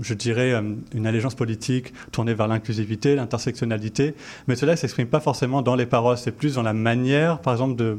[0.00, 0.54] je dirais,
[0.94, 4.14] une allégeance politique tournée vers l'inclusivité, l'intersectionnalité.
[4.48, 7.54] Mais cela ne s'exprime pas forcément dans les paroles, c'est plus dans la manière, par
[7.54, 7.98] exemple, de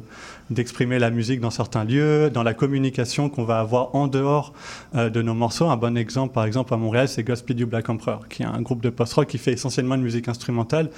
[0.50, 4.54] d'exprimer la musique dans certains lieux, dans la communication qu'on va avoir en dehors
[4.94, 5.70] de nos morceaux.
[5.70, 8.62] Un bon exemple, par exemple, à Montréal, c'est Godspeed You Black Emperor, qui est un
[8.62, 10.90] groupe de post-rock qui fait essentiellement une musique instrumentale,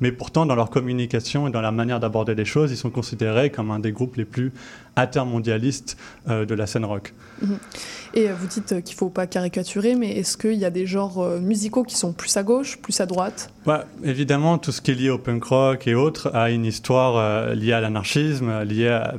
[0.00, 3.50] mais pourtant, dans leur communication et dans la manière d'aborder les choses, ils sont considérés
[3.50, 4.52] comme un des groupes les plus
[4.98, 5.96] intermondialistes
[6.28, 7.14] euh, de la scène rock.
[7.40, 7.58] Mhm.
[8.14, 10.86] Et euh, vous dites qu'il ne faut pas caricaturer, mais est-ce qu'il y a des
[10.86, 13.50] genres euh, musicaux qui sont plus à gauche, plus à droite?
[13.66, 17.16] Ouais, Évidemment, tout ce qui est lié au punk rock et autres a une histoire
[17.16, 19.14] euh, liée à l'anarchisme, liée à,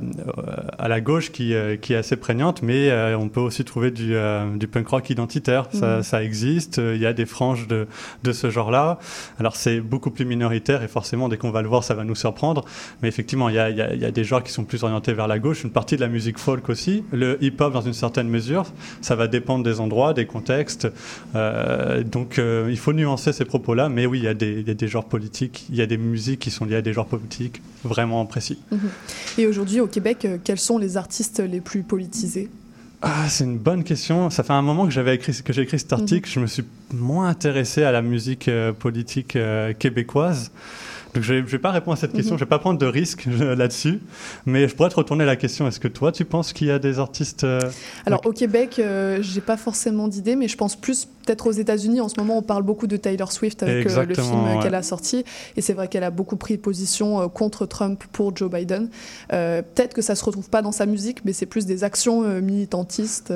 [0.78, 4.14] à, la gauche qui, qui, est assez prégnante, mais on peut aussi trouver du,
[4.56, 5.68] du punk rock identitaire.
[5.72, 6.02] Ça, mhm.
[6.02, 7.86] ça, existe, il y a des franges de,
[8.24, 8.98] de ce genre-là.
[9.38, 12.14] Alors c'est beaucoup plus minoritaire et forcément, dès qu'on va le voir, ça va nous
[12.14, 12.64] surprendre.
[13.02, 14.64] Mais effectivement, il y a, il y a, il y a des genres qui sont
[14.64, 17.80] plus orientés vers la gauche, une partie de la musique folk aussi, le hip-hop dans
[17.80, 18.66] une certaine mesure.
[19.02, 20.88] Ça va dépendre des endroits, des contextes.
[21.36, 23.88] Euh, donc euh, il faut nuancer ces propos-là.
[23.88, 26.50] Mais oui, il y, a des, des, genres politiques, il y a des musiques qui
[26.50, 28.58] sont liées à des genres politiques vraiment précis.
[28.72, 28.80] Mhm.
[29.38, 32.48] Et aujourd'hui, au Québec, euh, quels sont les artistes les plus politisés?
[33.00, 34.28] Ah, c'est une bonne question.
[34.28, 36.28] Ça fait un moment que j'avais écrit que j'ai écrit cet article.
[36.28, 36.34] Mhm.
[36.34, 39.38] Je me suis moins intéressé à la musique politique
[39.78, 40.50] québécoise.
[41.14, 42.38] Donc je ne vais pas répondre à cette question, mhm.
[42.38, 44.00] je ne vais pas prendre de risque là-dessus,
[44.46, 45.66] mais je pourrais te retourner la question.
[45.66, 47.60] Est-ce que toi, tu penses qu'il y a des artistes euh,
[48.06, 51.52] Alors au Québec, euh, je n'ai pas forcément d'idée, mais je pense plus peut-être aux
[51.52, 52.00] États-Unis.
[52.00, 54.82] En ce moment, on parle beaucoup de Taylor Swift avec euh, le film qu'elle a
[54.82, 55.24] sorti,
[55.56, 58.88] et c'est vrai qu'elle a beaucoup pris position contre Trump pour Joe Biden.
[59.28, 63.32] peut-être que ça se retrouve pas dans sa musique, mais c'est plus des actions militantistes,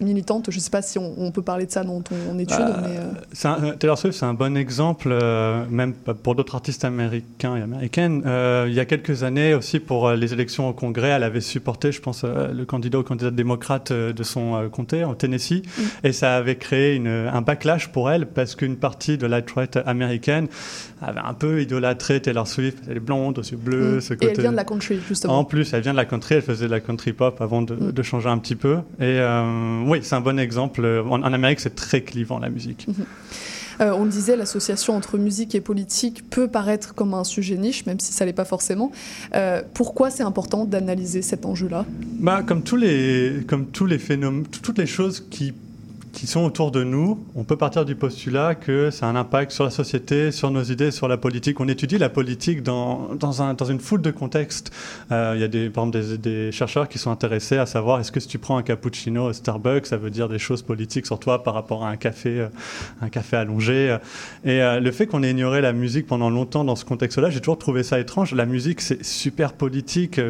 [0.00, 0.50] militantes.
[0.50, 2.58] Je ne sais pas si on, peut parler de ça dans ton étude.
[2.82, 5.08] mais, Taylor Swift, c'est un bon exemple,
[5.70, 8.22] même pour d'autres artistes américains américains et américaines.
[8.26, 11.40] Euh, il y a quelques années aussi pour euh, les élections au Congrès, elle avait
[11.40, 15.82] supporté, je pense, euh, le candidat ou candidat démocrate de son comté en Tennessee, mm.
[16.04, 19.78] et ça avait créé une, un backlash pour elle parce qu'une partie de la droite
[19.86, 20.48] américaine
[21.02, 22.78] avait un peu idolâtré Taylor Swift.
[22.88, 24.00] Elle est blonde, aux yeux bleus, mm.
[24.00, 24.26] ce côté.
[24.26, 25.38] Et elle vient de la country justement.
[25.38, 26.36] En plus, elle vient de la country.
[26.36, 27.92] Elle faisait de la country pop avant de, mm.
[27.92, 28.78] de changer un petit peu.
[29.00, 29.20] Et
[29.86, 30.86] oui, c'est un bon exemple.
[31.08, 32.86] En, Amérique, c'est très clivant la musique.
[33.80, 37.86] Euh, on le disait, l'association entre musique et politique peut paraître comme un sujet niche,
[37.86, 38.92] même si ça l'est pas forcément.
[39.34, 41.86] Euh, pourquoi c'est important d'analyser cet enjeu-là?
[42.18, 45.54] Bah, comme tous les, comme tous les phénomènes, toutes les choses qui
[46.12, 49.52] qui sont autour de nous, on peut partir du postulat que ça a un impact
[49.52, 51.60] sur la société, sur nos idées, sur la politique.
[51.60, 54.72] On étudie la politique dans, dans, un, dans une foule de contextes.
[55.12, 58.20] Euh, il y a des, par des, chercheurs qui sont intéressés à savoir est-ce que
[58.20, 61.42] si tu prends un cappuccino au Starbucks, ça veut dire des choses politiques sur toi
[61.42, 62.48] par rapport à un café, euh,
[63.00, 63.96] un café allongé?
[64.44, 67.40] Et euh, le fait qu'on ait ignoré la musique pendant longtemps dans ce contexte-là, j'ai
[67.40, 68.34] toujours trouvé ça étrange.
[68.34, 70.20] La musique, c'est super politique.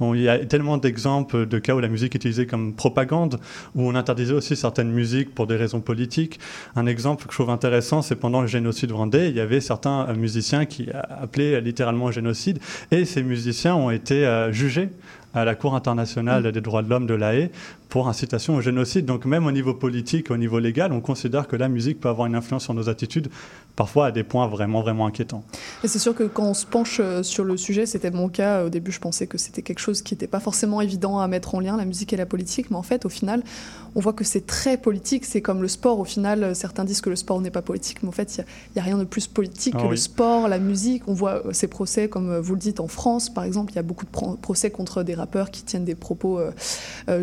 [0.00, 3.40] il y a tellement d'exemples de cas où la musique est utilisée comme propagande,
[3.74, 6.40] où on interdisait aussi certaines musiques pour des raisons politiques.
[6.76, 10.06] Un exemple que je trouve intéressant, c'est pendant le génocide rwandais, il y avait certains
[10.08, 12.58] euh, musiciens qui appelaient littéralement au génocide,
[12.90, 14.88] et ces musiciens ont été euh, jugés
[15.34, 16.52] à la Cour internationale mm.
[16.52, 17.50] des droits de l'homme de La Haye
[17.88, 19.06] pour incitation au génocide.
[19.06, 22.26] Donc même au niveau politique, au niveau légal, on considère que la musique peut avoir
[22.26, 23.28] une influence sur nos attitudes,
[23.76, 25.44] parfois à des points vraiment, vraiment inquiétants.
[25.82, 28.64] Et c'est sûr que quand on se penche euh, sur le sujet, c'était mon cas,
[28.64, 31.54] au début je pensais que c'était quelque chose qui n'était pas forcément évident à mettre
[31.54, 33.42] en lien, la musique et la politique, mais en fait au final,
[33.94, 37.10] on voit que c'est très politique, c'est comme le sport, au final, certains disent que
[37.10, 38.44] le sport n'est pas politique, mais en fait il
[38.74, 41.52] n'y a, rien de plus politique que ah le sport, la musique, on voit euh,
[41.52, 44.04] ces procès, comme euh, vous le dites, en France par exemple, il y a beaucoup
[44.04, 46.40] de procès contre des rappeurs qui tiennent des propos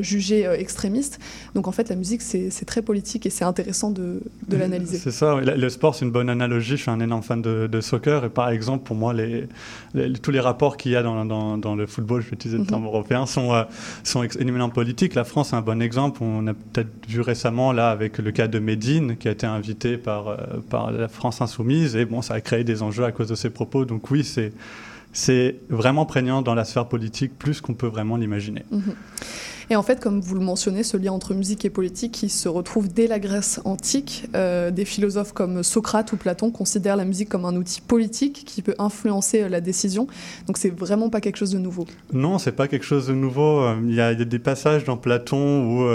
[0.02, 1.20] jugés extrémistes.
[1.56, 4.98] Donc en fait, la musique, c'est très politique et c'est intéressant de, de l'analyser.
[4.98, 6.78] C'est ça, le sport, c'est une bonne analogie.
[6.78, 9.48] Je suis un énorme fan de, soccer et par exemple, pour moi, les,
[10.22, 11.26] tous les rapports qu'il y a dans,
[11.58, 12.88] dans, le football, je vais utiliser le terme mhm.
[12.88, 13.64] européen, sont, euh,
[14.04, 15.16] sont éminemment politiques.
[15.16, 16.22] La France est un bon exemple.
[16.24, 19.98] On a peut-être vu récemment, là, avec le cas de Médine, qui a été invité
[19.98, 20.38] par, euh,
[20.70, 23.50] par la France Insoumise et bon, ça a créé des enjeux à cause de ses
[23.50, 23.86] propos.
[23.86, 24.54] Donc oui, c'est
[25.14, 28.64] c'est vraiment prégnant dans la sphère politique plus qu'on peut vraiment l'imaginer.
[28.72, 28.96] Mhm.
[29.72, 32.50] Et en fait, comme vous le mentionnez, ce lien entre musique et politique qui se
[32.50, 34.28] retrouve dès la Grèce antique.
[34.36, 38.62] Euh, des philosophes comme Socrate ou Platon considèrent la musique comme un outil politique qui
[38.62, 40.08] peut influencer euh, la décision.
[40.48, 41.86] Donc c'est vraiment pas quelque chose de nouveau.
[42.12, 43.62] Non, c'est pas quelque chose de nouveau.
[43.62, 45.88] Euh, il y a, des passages dans Platon où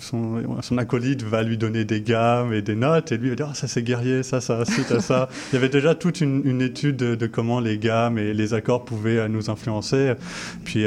[0.00, 3.54] son, acolyte va lui donner des gammes et des notes et lui va dire ah,
[3.54, 5.28] ça c'est guerrier, ça ça c'est ça.
[5.52, 9.28] Il y avait déjà toute une, étude de, comment les gammes et les accords pouvaient
[9.28, 10.14] nous influencer.
[10.64, 10.86] Puis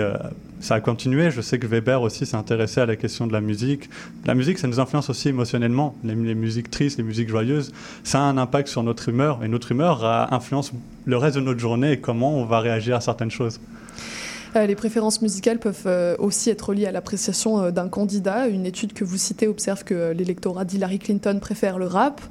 [0.64, 1.30] ça a continué.
[1.30, 3.90] Je sais que Weber aussi s'est intéressé à la question de la musique.
[4.26, 5.94] La musique, ça nous influence aussi émotionnellement.
[6.06, 7.74] Les, musiques tristes, les musiques joyeuses,
[8.06, 9.44] ça a un impact sur notre humeur.
[9.44, 10.72] Et notre humeur influence
[11.06, 13.60] le reste de notre journée et comment on va réagir à certaines choses.
[14.56, 18.48] Euh, les préférences musicales peuvent euh, aussi être liées à l'appréciation euh, d'un candidat.
[18.48, 22.22] Une étude que vous citez observe que l'électorat d'Hillary Clinton préfère le rap,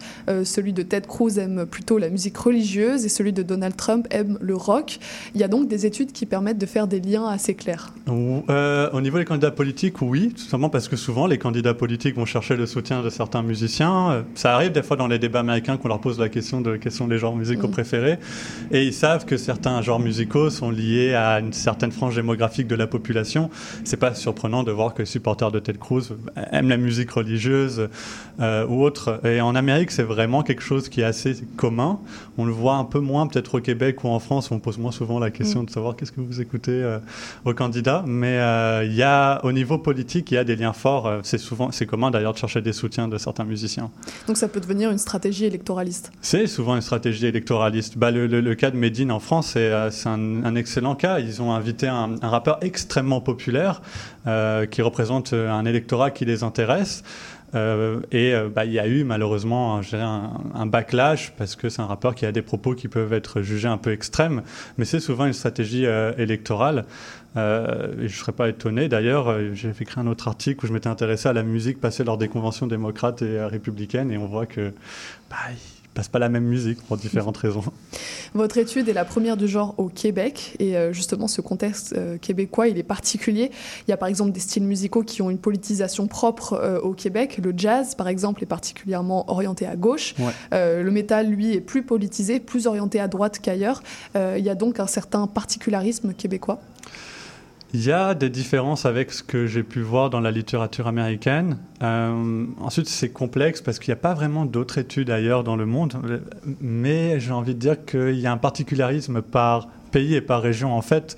[0.45, 4.39] celui de Ted Cruz aime plutôt la musique religieuse et celui de Donald Trump aime
[4.41, 4.99] le rock.
[5.35, 7.93] Il y a donc des études qui permettent de faire des liens assez clairs.
[8.07, 12.25] au niveau des candidats politiques, oui, tout simplement parce que souvent les candidats politiques vont
[12.25, 14.25] chercher le soutien de certains musiciens.
[14.35, 16.93] Ça arrive des fois dans les débats américains qu'on leur pose la question de quels
[16.93, 17.73] sont les genres musicaux mm.
[17.73, 18.19] préférés
[18.71, 22.75] et ils savent que certains genres musicaux sont liés à une certaine frange démographique de
[22.75, 23.51] la population.
[23.85, 26.15] C'est pas surprenant de voir que les supporters de Ted Cruz
[26.53, 27.89] aiment la musique religieuse
[28.41, 29.21] euh, ou autre.
[29.27, 31.99] Et en Amérique, c'est vraiment quelque chose qui est assez commun.
[32.39, 34.93] On le voit un peu moins peut-être au Québec ou en France, on pose moins
[34.93, 35.67] souvent la question mm.
[35.67, 36.99] de savoir qu'est-ce que vous écoutez euh,
[37.45, 38.05] aux candidats.
[38.07, 41.21] Mais euh, il y a, au niveau politique, il y a des liens forts.
[41.23, 43.91] c'est souvent, c'est commun d'ailleurs de chercher des soutiens de certains musiciens.
[44.27, 46.13] Donc ça peut devenir une stratégie électoraliste.
[46.21, 47.99] C'est souvent une stratégie électoraliste.
[47.99, 51.19] Bah, le, cas de Medine en France, c'est un, un, excellent cas.
[51.19, 53.83] Ils ont invité un, un rappeur extrêmement populaire
[54.27, 57.03] euh, qui représente un électorat qui les intéresse.
[57.55, 61.83] Euh, et euh, bah, il y a eu malheureusement un, un, backlash parce que c'est
[61.83, 64.41] un rappeur qui a des propos qui peuvent être jugés un peu extrêmes,
[64.79, 65.85] mais c'est souvent une stratégie
[66.17, 66.87] électorale.
[67.37, 70.89] et je ne serais pas étonné d'ailleurs, j'ai écrit un autre article où je m'étais
[70.89, 74.73] intéressé à la musique passée lors des conventions démocrates et républicaines et on voit que
[75.29, 75.37] bah,
[75.95, 77.65] passe pas la même musique pour différentes raisons.
[78.35, 82.17] Votre étude est la première du genre au Québec et euh, justement ce contexte euh,
[82.19, 83.51] québécois il est particulier.
[83.87, 86.95] Il y a par exemple des styles musicaux qui ont une politisation propre euh, au
[86.95, 87.39] Québec.
[87.43, 90.15] Le jazz par exemple est particulièrement orienté à gauche.
[90.51, 93.83] le métal lui est plus politisé, plus orienté à droite qu'ailleurs.
[94.15, 96.61] il y a donc un certain particularisme québécois.
[97.75, 101.57] Il y a des différences avec ce que j'ai pu voir dans la littérature américaine.
[101.83, 105.65] Euh, ensuite, c'est complexe parce qu'il n'y a pas vraiment d'autres études ailleurs dans le
[105.65, 105.95] monde.
[106.61, 110.75] Mais j'ai envie de dire qu'il y a un particularisme par pays et par région.
[110.77, 111.17] En fait,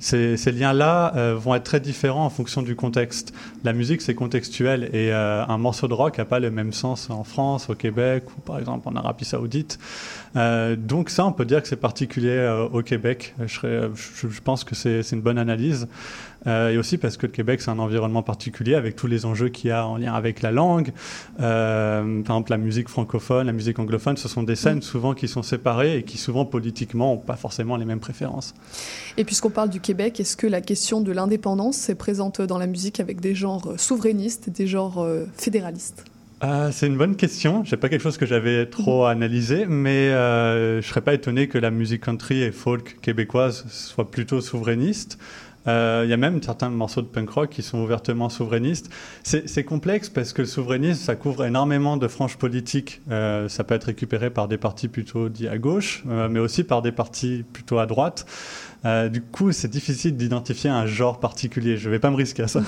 [0.00, 3.32] ces, liens-là euh, vont être très différents en fonction du contexte.
[3.64, 7.10] La musique, c'est contextuel et euh, un morceau de rock n'a pas le même sens
[7.10, 9.78] en France, au Québec ou par exemple en Arabie Saoudite.
[10.36, 13.34] Euh, donc ça, on peut dire que c'est particulier au Québec.
[13.46, 15.88] Je, je, pense que c'est une bonne analyse.
[16.46, 19.48] Euh, et aussi parce que le Québec, c'est un environnement particulier avec tous les enjeux
[19.48, 20.92] qu'il y a en lien avec la langue.
[21.40, 25.28] Euh, par exemple, la musique francophone, la musique anglophone, ce sont des scènes souvent qui
[25.28, 28.54] sont séparées et qui souvent politiquement n'ont pas forcément les mêmes préférences.
[29.16, 32.66] Et puisqu'on parle du Québec, est-ce que la question de l'indépendance est présente dans la
[32.66, 36.04] musique avec des genres souverainistes et des genres euh, fédéralistes?
[36.70, 37.64] C'est une bonne question.
[37.64, 39.10] C'est pas quelque chose que j'avais trop mhm.
[39.10, 44.42] analysé, mais je serais pas étonné que la musique country et folk québécoise soit plutôt
[44.42, 45.18] souverainiste.
[45.66, 48.88] Euh, il y a même certains morceaux de punk rock qui sont ouvertement souverainistes.
[49.22, 53.02] C'est complexe parce que le souverainisme, ça couvre énormément de franges politiques.
[53.10, 56.64] Euh, ça peut être récupéré par des partis plutôt dits à gauche, euh, mais aussi
[56.64, 58.26] par des partis plutôt à droite.
[59.10, 61.76] du coup, c'est difficile d'identifier un genre particulier.
[61.76, 62.60] Je ne vais pas me risquer à ça.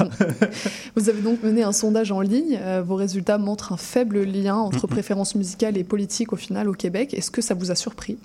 [0.97, 2.59] Vous avez donc mené un sondage en ligne.
[2.85, 7.15] vos résultats montrent un faible lien entre préférences musicales et politiques au final au Québec.
[7.15, 8.19] Est-ce que ça vous a surpris?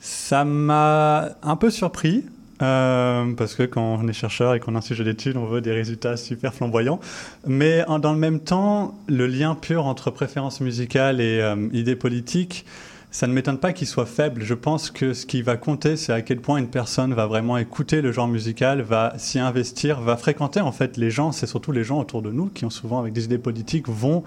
[0.00, 2.24] Ça m'a un peu surpris.
[2.62, 5.60] Euh, parce que quand on est chercheur et qu'on a un sujet d'étude, on veut
[5.60, 7.00] des résultats super flamboyants.
[7.46, 12.64] Mais dans le même temps, le lien pur entre préférence musicale et euh, idées politiques,
[13.12, 14.42] ça ne m'étonne pas qu'il soit faible.
[14.42, 17.58] Je pense que ce qui va compter, c'est à quel point une personne va vraiment
[17.58, 21.32] écouter le genre musical, va s'y investir, va fréquenter en fait les gens.
[21.32, 24.22] C'est surtout les gens autour de nous qui ont souvent avec des idées politiques vont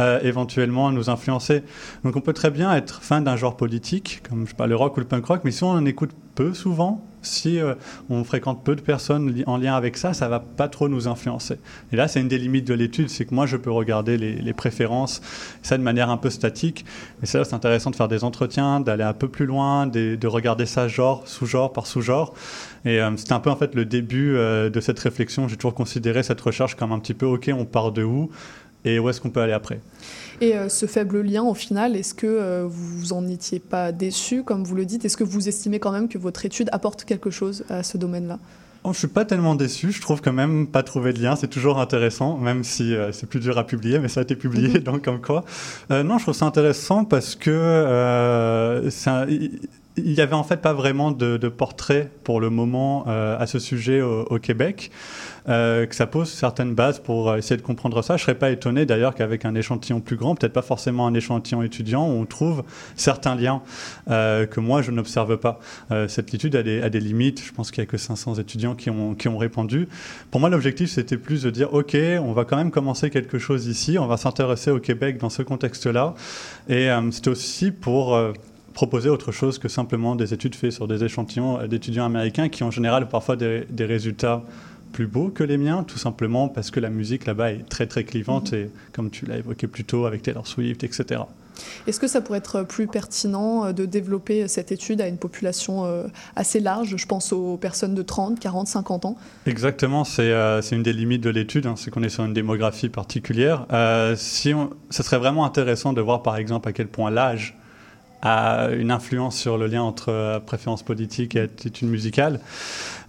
[0.00, 1.62] euh, éventuellement nous influencer.
[2.04, 4.96] Donc on peut très bien être fan d'un genre politique, comme je parle le rock
[4.96, 7.74] ou le punk rock, mais si on en écoute peu souvent, si euh,
[8.10, 11.58] on fréquente peu de personnes en lien avec ça, ça va pas trop nous influencer.
[11.92, 14.52] Et là, c'est une des limites de l'étude, c'est que moi, je peux regarder les,
[14.52, 15.22] préférences,
[15.62, 16.84] ça de manière un peu statique.
[17.20, 20.66] Mais ça, c'est intéressant de faire des entretiens, d'aller un peu plus loin, de, regarder
[20.66, 22.34] ça genre, sous-genre par sous-genre.
[22.84, 25.48] Et euh, c'était un peu en fait le début euh, de cette réflexion.
[25.48, 28.30] J'ai toujours considéré cette recherche comme un petit peu, ok, on part de où?
[28.84, 29.80] Et où est-ce qu'on peut aller après?
[30.40, 34.42] Et euh, ce faible lien, au final, est-ce que euh, vous en étiez pas déçu,
[34.42, 35.04] comme vous le dites?
[35.04, 38.38] Est-ce que vous estimez quand même que votre étude apporte quelque chose à ce domaine-là?
[38.84, 39.92] Oh, je suis pas tellement déçu.
[39.92, 43.28] Je trouve quand même pas trouver de lien, c'est toujours intéressant, même si euh, c'est
[43.28, 44.78] plus dur à publier, mais ça a été publié, mhm.
[44.80, 45.44] donc comme quoi.
[45.90, 48.80] non, je trouve ça intéressant parce que
[49.96, 54.00] il n'y avait en fait pas vraiment de, portrait pour le moment à ce sujet
[54.00, 54.90] au Québec.
[55.48, 58.16] Euh, que ça pose certaines bases pour euh, essayer de comprendre ça.
[58.16, 61.64] Je serais pas étonné d'ailleurs qu'avec un échantillon plus grand, peut-être pas forcément un échantillon
[61.64, 62.62] étudiant, on trouve
[62.94, 63.60] certains liens
[64.08, 65.58] euh, que moi je n'observe pas.
[66.08, 67.42] cette étude a des, limites.
[67.44, 69.88] Je pense qu'il y a que 500 étudiants qui ont, qui ont répondu.
[70.30, 73.66] Pour moi, l'objectif c'était plus de dire ok, on va quand même commencer quelque chose
[73.66, 76.14] ici, on va s'intéresser au Québec dans ce contexte-là,
[76.68, 78.16] et c'était aussi pour
[78.72, 82.70] proposer autre chose que simplement des études faites sur des échantillons d'étudiants américains qui en
[82.70, 84.42] général parfois des, des résultats
[84.92, 88.04] plus beaux que les miens, tout simplement parce que la musique là-bas est très très
[88.04, 91.22] clivante et comme tu l'as évoqué plus tôt avec Taylor Swift, etc.
[91.86, 95.84] Est-ce que ça pourrait être plus pertinent euh, de développer cette étude à une population
[95.84, 96.06] euh,
[96.36, 96.96] assez large?
[96.96, 99.16] Je pense aux personnes de 30, 40, 50 ans.
[99.46, 102.88] Exactement, c'est euh, une des limites de l'étude, hein, c'est qu'on est sur une démographie
[102.88, 103.66] particulière.
[103.72, 107.56] Euh, si on, ce serait vraiment intéressant de voir par exemple à quel point l'âge
[108.22, 112.40] a une influence sur le lien entre euh, préférence politique et attitude musicale.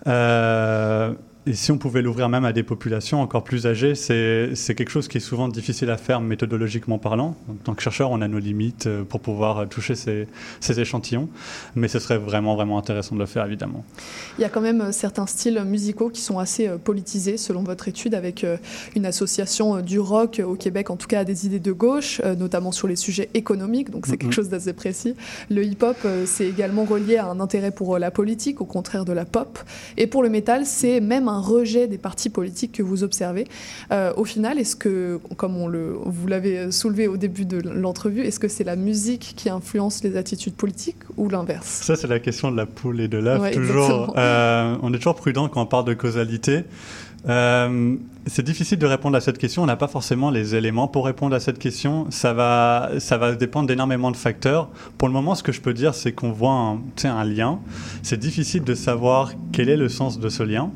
[0.07, 1.13] Euh,
[1.45, 5.09] et si on pouvait l'ouvrir même à des populations encore plus âgées, c'est quelque chose
[5.09, 7.35] qui est souvent difficile à faire méthodologiquement parlant.
[7.49, 10.27] En tant que chercheur, on a nos limites euh, pour pouvoir toucher ces,
[10.61, 11.27] ces échantillons,
[11.75, 13.83] mais ce serait vraiment, vraiment intéressant de le faire, évidemment.
[14.37, 17.63] Il y a quand même euh, certains styles musicaux qui sont assez euh, politisés, selon
[17.63, 18.45] votre étude, avec
[18.95, 22.71] une association du rock au Québec, en tout cas à des idées de gauche, notamment
[22.71, 25.15] sur les sujets économiques, donc c'est quelque chose d'assez précis.
[25.49, 29.25] Le hip-hop, c'est également relié à un intérêt pour la politique, au contraire de la
[29.25, 29.59] pop.
[29.97, 33.47] Et pour le métal, c'est même un rejet des partis politiques que vous observez.
[33.91, 38.21] Euh, au final, est-ce que, comme on le, vous l'avez soulevé au début de l'entrevue,
[38.21, 41.67] est-ce que c'est la musique qui influence les attitudes politiques ou l'inverse?
[41.67, 43.41] Ça, c'est la question de la poule et de l'œuf.
[43.41, 46.63] Ouais, toujours, euh, on est toujours prudent quand on parle de causalité.
[47.29, 47.95] Euh,
[48.25, 49.63] c'est difficile de répondre à cette question.
[49.63, 52.07] On n'a pas forcément les éléments pour répondre à cette question.
[52.09, 54.69] Ça va, ça va dépendre d'énormément de facteurs.
[54.97, 57.59] Pour le moment, ce que je peux dire, c'est qu'on voit un, un lien.
[58.01, 60.71] C'est difficile de savoir quel est le sens de ce lien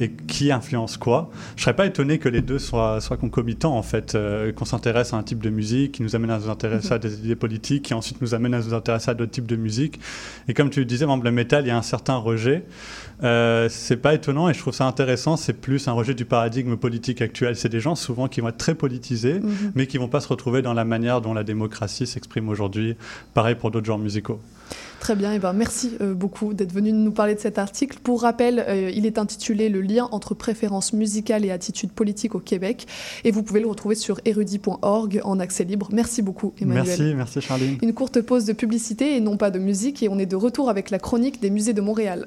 [0.00, 1.30] et qui influence quoi.
[1.56, 5.12] Je serais pas étonné que les deux soient, soient concomitants, en fait, euh, qu'on s'intéresse
[5.12, 7.84] à un type de musique qui nous amène à nous intéresser à des idées politiques,
[7.86, 10.00] qui ensuite nous amène à nous intéresser à d'autres types de musique.
[10.48, 12.64] Et comme tu le disais, le métal, il y a un certain rejet.
[13.24, 15.36] Euh, c'est pas étonnant et je trouve ça intéressant.
[15.36, 16.87] C'est plus un rejet du paradigme politique
[17.20, 17.56] actuel.
[17.56, 19.72] C'est des gens souvent qui vont être très politisés, -hmm.
[19.74, 22.96] mais qui vont pas se retrouver dans la manière dont la démocratie s'exprime aujourd'hui.
[23.34, 24.40] Pareil pour d'autres genres musicaux.
[25.00, 27.98] Très bien, et ben merci euh, beaucoup d'être venu nous parler de cet article.
[28.02, 32.40] Pour rappel, euh, il est intitulé Le lien entre préférences musicales et attitudes politiques au
[32.40, 32.86] Québec,
[33.24, 35.88] et vous pouvez le retrouver sur érudit.org en accès libre.
[35.92, 36.84] Merci beaucoup, Emmanuel.
[36.86, 37.78] Merci, merci Charlie.
[37.80, 40.68] Une courte pause de publicité et non pas de musique, et on est de retour
[40.68, 42.26] avec la chronique des musées de Montréal.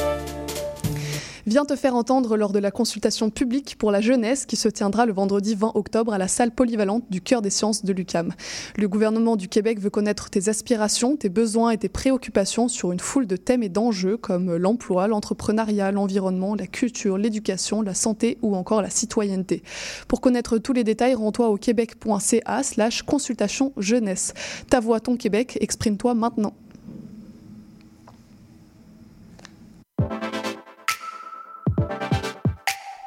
[1.45, 5.05] vient te faire entendre lors de la consultation publique pour la jeunesse qui se tiendra
[5.05, 8.33] le vendredi 20 octobre à la salle polyvalente du Cœur des sciences de l'UCAM.
[8.77, 12.99] Le gouvernement du Québec veut connaître tes aspirations, tes besoins et tes préoccupations sur une
[12.99, 18.55] foule de thèmes et d'enjeux comme l'emploi, l'entrepreneuriat, l'environnement, la culture, l'éducation, la santé ou
[18.55, 19.63] encore la citoyenneté.
[20.07, 24.33] Pour connaître tous les détails, rends-toi au québec.ca slash consultation jeunesse.
[24.69, 26.53] Ta voix, ton Québec, exprime-toi maintenant.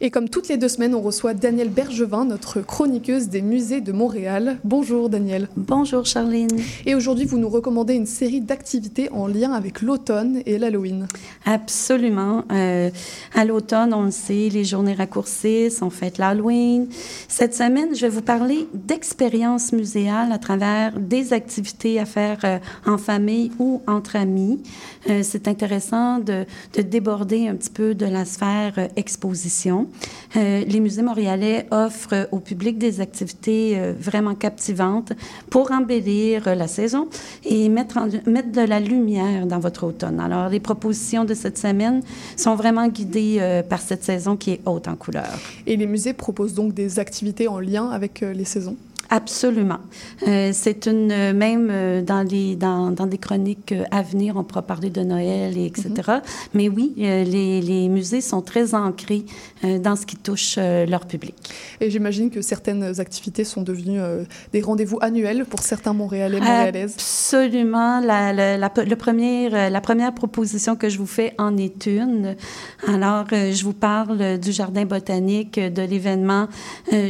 [0.00, 3.92] Et comme toutes les deux semaines, on reçoit Danielle Bergevin, notre chroniqueuse des musées de
[3.92, 4.58] Montréal.
[4.62, 5.48] Bonjour Danielle.
[5.56, 6.50] Bonjour Charline.
[6.84, 11.06] Et aujourd'hui, vous nous recommandez une série d'activités en lien avec l'automne et l'Halloween.
[11.46, 12.44] Absolument.
[12.52, 12.90] Euh,
[13.34, 16.88] à l'automne, on le sait, les journées raccourcissent, on fête l'Halloween.
[17.28, 22.58] Cette semaine, je vais vous parler d'expériences muséales à travers des activités à faire euh,
[22.84, 24.62] en famille ou entre amis.
[25.08, 26.44] Euh, C'est intéressant de,
[26.74, 28.88] de, déborder un petit peu de la sphère euh,
[30.36, 35.12] Euh, les musées montréalais offrent euh, au public des activités euh, vraiment captivantes
[35.50, 37.08] pour embellir la saison
[37.44, 40.20] et mettre, mettre de la lumière dans votre automne.
[40.20, 42.02] Alors, les propositions de cette semaine
[42.36, 45.38] sont vraiment guidées par cette saison qui est haute en couleurs.
[45.66, 48.76] Et les musées proposent donc des activités en lien avec les saisons?
[49.10, 49.78] Absolument.
[50.26, 54.36] Euh, c'est une euh, même euh, dans les dans, dans des chroniques euh, à venir,
[54.36, 55.92] on pourra parler de Noël et etc.
[56.54, 59.24] Mais oui, les, les musées sont très ancrés
[59.62, 61.34] dans ce qui touche leur public.
[61.80, 64.00] Et j'imagine que certaines activités sont devenues
[64.52, 66.94] des rendez-vous annuels pour certains Montréalais, Montréalaises.
[66.94, 68.00] Absolument.
[68.00, 72.36] La, la, la, le premier, la première proposition que je vous fais en est une.
[72.86, 76.48] Alors, je vous parle du jardin botanique, de l'événement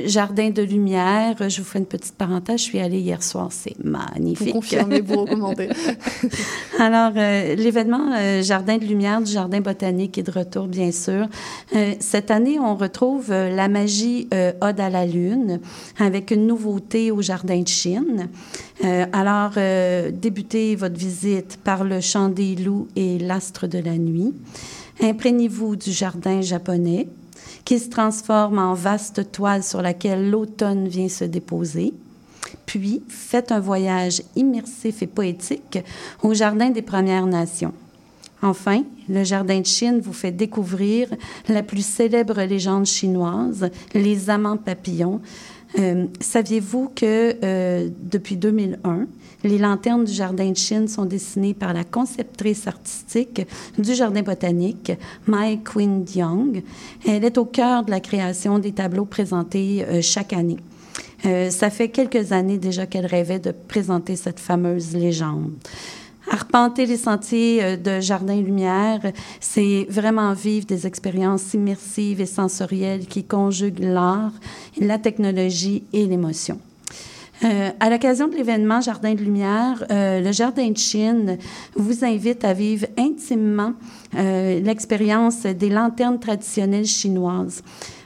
[0.05, 1.37] Jardin de lumière.
[1.49, 2.59] Je vous fais une petite parenthèse.
[2.59, 3.49] Je suis allée hier soir.
[3.51, 4.49] C'est magnifique.
[4.49, 5.69] Vous confirmez, vous recommandez.
[6.79, 11.27] Alors, euh, l'événement euh, Jardin de lumière du Jardin botanique est de retour, bien sûr.
[11.75, 14.29] Euh, cette année, on retrouve la magie
[14.61, 15.61] Ode à la Lune
[15.99, 18.29] avec une nouveauté au Jardin de Chine.
[19.13, 19.53] Alors,
[20.13, 24.35] débutez votre visite par le chant des loups et l'astre de la nuit.
[25.01, 27.09] Imprégnez-vous du jardin japonais
[27.67, 31.93] qui se transforme en vaste toile sur laquelle l'automne vient se déposer.
[32.65, 35.81] Puis, faites un voyage immersif et poétique
[36.23, 37.75] au Jardin des Premières Nations.
[38.41, 41.09] Enfin, le Jardin de Chine vous fait découvrir
[41.49, 45.21] la plus célèbre légende chinoise, les amants papillons.
[45.79, 49.07] Euh, Saviez-vous que euh, depuis 2001,
[49.47, 53.47] les lanternes du Jardin de Chine sont dessinées par la conceptrice artistique
[53.79, 54.93] du Jardin botanique,
[55.27, 56.63] Mai Quinn Young.
[57.07, 60.59] Elle est au cœur de la création des tableaux présentés euh, chaque année.
[61.25, 65.53] Euh, ça fait quelques années déjà qu'elle rêvait de présenter cette fameuse légende.
[66.31, 69.01] Arpenter les sentiers euh, de Jardin Lumière,
[69.41, 74.33] c'est vraiment vivre des expériences immersives et sensorielles qui conjuguent l'art,
[74.81, 76.59] la technologie et l'émotion.
[77.45, 81.37] Euh, à l'occasion de l'événement Jardin de Lumière, euh, le Jardin de Chine
[81.75, 83.75] vous invite à vivre intimement
[84.17, 87.63] euh, l'expérience des lanternes traditionnelles chinoises.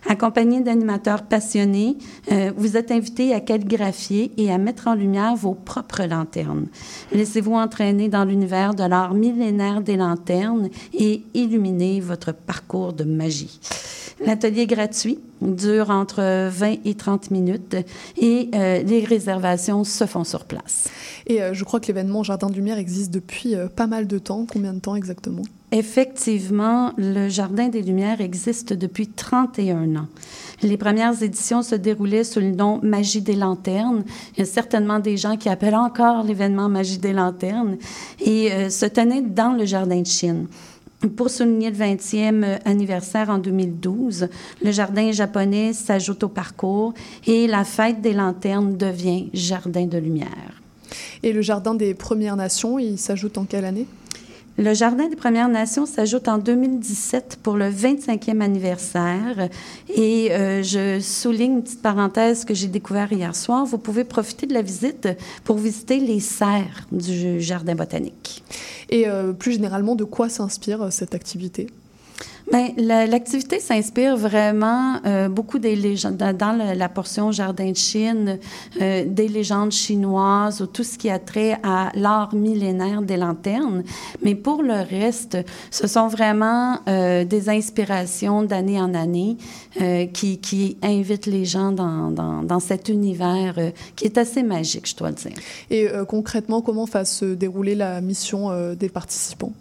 [0.09, 1.97] Accompagné d'animateurs passionnés,
[2.33, 6.67] euh, vous êtes invité à calligraphier et à mettre en lumière vos propres lanternes.
[7.13, 13.61] Laissez-vous entraîner dans l'univers de l'art millénaire des lanternes et illuminer votre parcours de magie.
[14.25, 17.77] L'atelier gratuit, dure entre 20 et 30 minutes
[18.19, 20.89] et euh, les réservations se font sur place.
[21.27, 24.19] Et euh, je crois que l'événement Jardin de Lumière existe depuis euh, pas mal de
[24.19, 24.47] temps.
[24.51, 25.43] Combien de temps exactement?
[25.73, 30.09] Effectivement, le Jardin des Lumières existe depuis 31 ans.
[30.63, 34.03] Les premières éditions se déroulaient sous le nom Magie des Lanternes.
[34.35, 37.79] Il y a certainement des gens qui appellent encore l'événement Magie des Lanternes
[38.21, 40.49] et euh, se tenait dans le Jardin de Chine.
[41.17, 44.29] Pour souligner le 20e anniversaire en 2012,
[44.63, 46.93] le jardin japonais s'ajoute au parcours
[47.27, 50.61] et la fête des lanternes devient Jardin de lumière.
[51.23, 53.87] Et le Jardin des Premières Nations, il s'ajoute en quelle année?
[54.61, 59.49] Le Jardin des Premières Nations s'ajoute en 2017 pour le 25e anniversaire.
[59.89, 63.65] Et euh, je souligne une petite parenthèse que j'ai découvert hier soir.
[63.65, 65.09] Vous pouvez profiter de la visite
[65.45, 68.45] pour visiter les serres du Jardin botanique.
[68.91, 71.69] Et euh, plus généralement, de quoi s'inspire euh, cette activité?
[72.51, 78.39] Bien, la- l'activité s'inspire vraiment euh, beaucoup des légendes, dans, la, portion Jardin de Chine,
[78.81, 83.85] euh, des légendes chinoises ou tout ce qui a trait à l'art millénaire des lanternes.
[84.23, 85.39] Mais pour le reste,
[85.71, 89.37] ce sont vraiment euh, des inspirations d'année en année
[90.13, 93.55] qui, invitent les gens dans, dans, cet univers
[93.95, 95.33] qui est assez magique, je dois le dire.
[95.71, 99.53] Et concrètement, comment va se dérouler la mission des participants?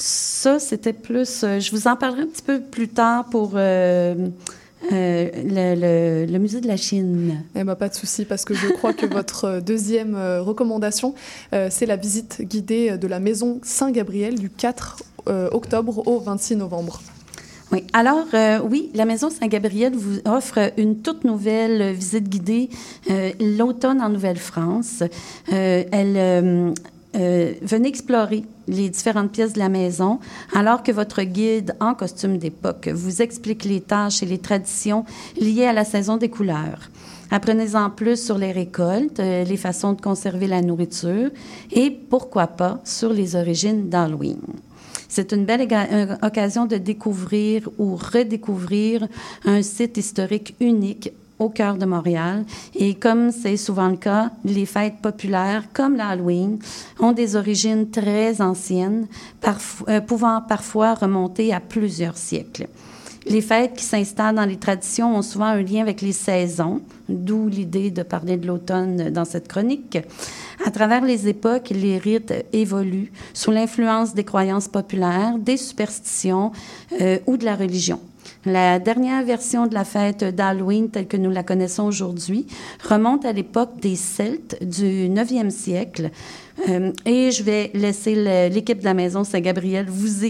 [0.00, 1.42] Ça, c'était plus.
[1.42, 4.14] euh, je vous en parlerai un petit peu plus tard pour euh,
[4.92, 7.42] euh, le, le- le musée de la Chine.
[7.56, 11.14] Eh ben, pas de souci, parce que je crois que votre deuxième recommandation,
[11.68, 17.00] c'est la visite guidée de la maison Saint-Gabriel du 4 euh, octobre au 26 novembre.
[17.72, 17.84] Oui.
[17.92, 22.70] Alors, euh, oui, la Maison Saint-Gabriel vous offre une toute nouvelle visite guidée,
[23.10, 25.02] euh, l'automne en Nouvelle-France.
[25.52, 26.72] Euh, elle.
[27.12, 30.20] venez explorer les différentes pièces de la maison
[30.54, 35.04] alors que votre guide en costume d'époque vous explique les tâches et les traditions
[35.40, 36.90] liées à la saison des couleurs.
[37.30, 41.30] Apprenez-en plus sur les récoltes, euh, les façons de conserver la nourriture
[41.72, 44.40] et pourquoi pas sur les origines d'Halloween.
[45.08, 49.06] C'est une belle euh, occasion de découvrir ou redécouvrir
[49.44, 52.44] un site historique unique au cœur de Montréal.
[52.74, 56.58] Et comme c'est souvent le cas, les fêtes populaires, comme l'Halloween,
[56.98, 59.06] ont des origines très anciennes,
[59.88, 62.68] euh, pouvant parfois remonter à plusieurs siècles.
[63.26, 67.48] Les fêtes qui s'installent dans les traditions ont souvent un lien avec les saisons, d'où
[67.48, 69.98] l'idée de parler de l'automne dans cette chronique.
[70.64, 76.52] À travers les époques, les rites évoluent sous l'influence des croyances populaires, des superstitions
[77.00, 78.00] euh, ou de la religion.
[78.48, 82.46] La dernière version de la fête d'Halloween telle que nous la connaissons aujourd'hui
[82.88, 86.10] remonte à l'époque des Celtes du 9e siècle.
[86.68, 90.24] Euh, et je vais laisser l'équipe de la Maison Saint-Gabriel vous,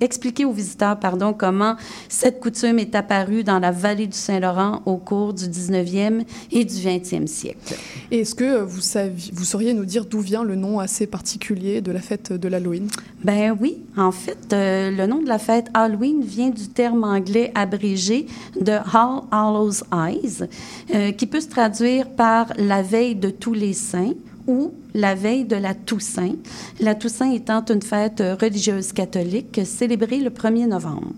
[0.00, 1.76] expliquer aux visiteurs pardon, comment
[2.08, 6.74] cette coutume est apparue dans la vallée du Saint-Laurent au cours du 19e et du
[6.74, 7.76] 20e siècle.
[8.10, 11.92] Est-ce que vous, saviez, vous sauriez nous dire d'où vient le nom assez particulier de
[11.92, 12.88] la fête de l'Halloween?
[13.22, 17.52] Ben oui, en fait, euh, le nom de la fête Halloween vient du terme anglais
[17.54, 18.26] abrégé
[18.60, 20.46] de All Hallows Eyes,
[20.94, 24.12] euh, qui peut se traduire par la veille de tous les saints
[24.46, 26.36] ou la veille de la Toussaint.
[26.80, 31.12] La Toussaint étant une fête religieuse catholique célébrée le 1er novembre.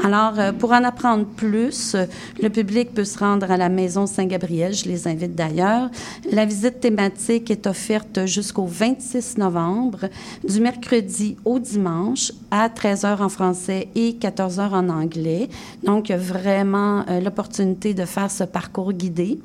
[0.00, 2.06] Alors, euh, pour en apprendre plus, euh,
[2.40, 4.72] le public peut se rendre à la Maison Saint-Gabriel.
[4.74, 5.90] Je les invite d'ailleurs.
[6.30, 10.08] La visite thématique est offerte jusqu'au 26 novembre,
[10.48, 15.48] du mercredi au dimanche, à 13h en français et 14h en anglais.
[15.84, 19.38] Donc, vraiment euh, l'opportunité de faire ce parcours guidé.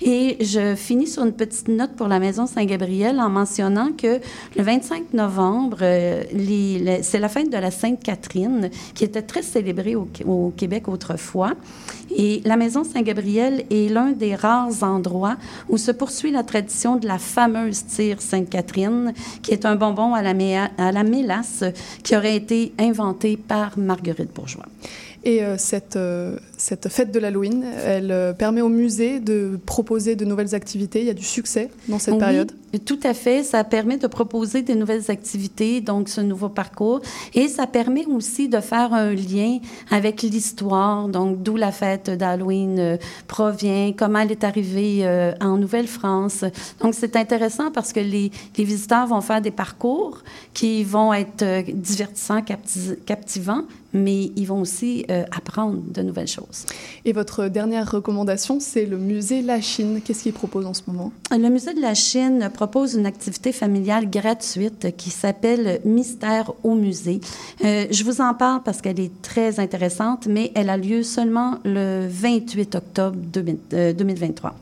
[0.00, 4.18] Et je finis sur une petite note pour la Maison Saint-Gabriel en mentionnant que
[4.56, 10.88] le 25 novembre, c'est la fête de la Sainte-Catherine qui était très célébrée au, Québec
[10.88, 11.52] autrefois.
[12.16, 15.36] Et la Maison Saint-Gabriel est l'un des rares endroits
[15.68, 19.12] où se poursuit la tradition de la fameuse tire Sainte-Catherine,
[19.42, 20.34] qui est un bonbon à la,
[20.78, 21.64] à la mélasse
[22.02, 24.66] qui aurait été inventé par Marguerite Bourgeois.
[25.22, 30.14] Et euh, cette, euh, cette fête de l'Halloween, elle euh, permet au musée de proposer
[30.14, 31.00] de nouvelles activités.
[31.00, 32.52] Il y a du succès dans cette Oui, période.
[32.84, 33.42] Tout à fait.
[33.42, 37.00] Ça permet de proposer des nouvelles activités, donc ce nouveau parcours.
[37.34, 39.58] Et ça permet aussi de faire un lien
[39.90, 42.96] avec l'histoire, donc d'où la fête d'Halloween euh,
[43.26, 46.44] provient, comment elle est arrivée euh, en Nouvelle-France.
[46.82, 50.18] Donc c'est intéressant parce que les, les visiteurs vont faire des parcours
[50.52, 56.49] qui vont être euh, divertissants, capti- captivants, mais ils vont aussi apprendre de nouvelles choses.
[57.04, 60.00] Et votre dernière recommandation, c'est le musée La Chine.
[60.04, 61.12] Qu'est-ce qu'il propose en ce moment?
[61.30, 67.20] Le Musée de la Chine propose une activité familiale gratuite qui s'appelle Mystère au musée.
[67.64, 71.58] Euh, je vous en parle parce qu'elle est très intéressante, mais elle a lieu seulement
[71.64, 74.54] le 28 octobre 2000 euh, 2023.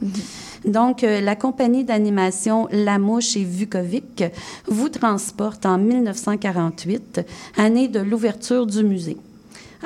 [0.64, 4.24] Donc, euh, la compagnie d'animation La Mouche et Vukovic
[4.66, 7.20] vous transporte en 1948,
[7.56, 9.16] année de l'ouverture du musée.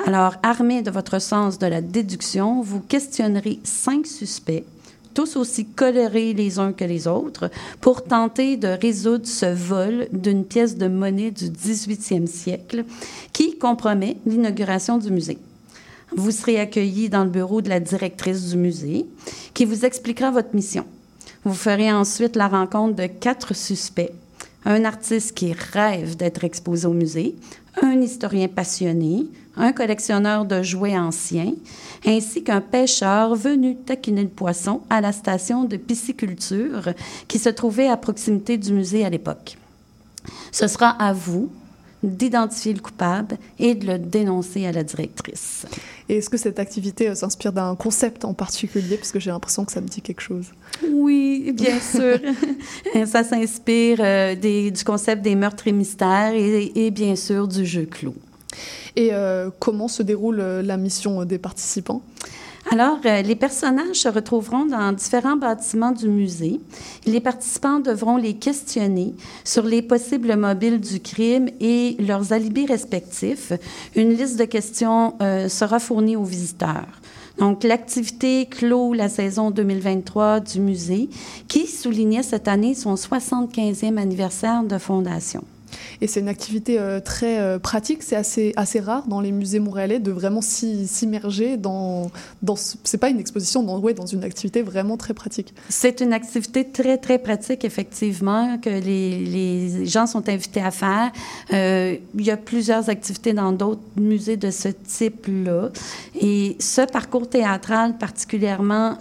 [0.05, 4.65] Alors, armé de votre sens de la déduction, vous questionnerez cinq suspects,
[5.13, 10.45] tous aussi colorés les uns que les autres, pour tenter de résoudre ce vol d'une
[10.45, 12.85] pièce de monnaie du 18e siècle
[13.31, 15.37] qui compromet l'inauguration du musée.
[16.15, 19.05] Vous serez accueilli dans le bureau de la directrice du musée
[19.53, 20.85] qui vous expliquera votre mission.
[21.43, 24.11] Vous ferez ensuite la rencontre de quatre suspects.
[24.65, 27.35] Un artiste qui rêve d'être exposé au musée,
[27.81, 29.25] un historien passionné,
[29.55, 31.53] un collectionneur de jouets anciens,
[32.05, 36.89] ainsi qu'un pêcheur venu taquiner le poisson à la station de pisciculture
[37.27, 39.57] qui se trouvait à proximité du musée à l'époque.
[40.51, 41.49] Ce sera à vous
[42.03, 45.65] d'identifier le coupable et de le dénoncer à la directrice.
[46.09, 48.97] Et est-ce que cette activité euh, s'inspire d'un concept en particulier?
[48.97, 50.47] Parce que j'ai l'impression que ça me dit quelque chose.
[50.91, 52.19] Oui, bien sûr.
[53.05, 57.85] ça s'inspire euh, du concept des meurtres et mystères et, et bien sûr du jeu
[57.85, 58.15] clos.
[58.95, 62.01] Et euh, comment se déroule euh, la mission euh, des participants?
[62.71, 66.61] Alors, les personnages se retrouveront dans différents bâtiments du musée.
[67.05, 73.51] Les participants devront les questionner sur les possibles mobiles du crime et leurs alibis respectifs.
[73.97, 75.15] Une liste de questions
[75.49, 76.87] sera fournie aux visiteurs.
[77.37, 81.09] Donc, l'activité clôt la saison 2023 du musée,
[81.49, 85.43] qui soulignait cette année son 75e anniversaire de fondation.
[86.01, 89.59] Et c'est une activité euh, très euh, pratique, c'est assez, assez rare dans les musées
[89.59, 92.11] montréalais de vraiment s'immerger dans...
[92.41, 95.53] dans ce- c'est pas une exposition, dans, ouais, dans une activité vraiment très pratique.
[95.69, 101.11] C'est une activité très, très pratique, effectivement, que les, gens sont invités à faire.
[101.53, 105.69] Euh, il y a plusieurs activités dans d'autres musées de ce type-là.
[106.19, 108.97] Et ce parcours théâtral, particulièrement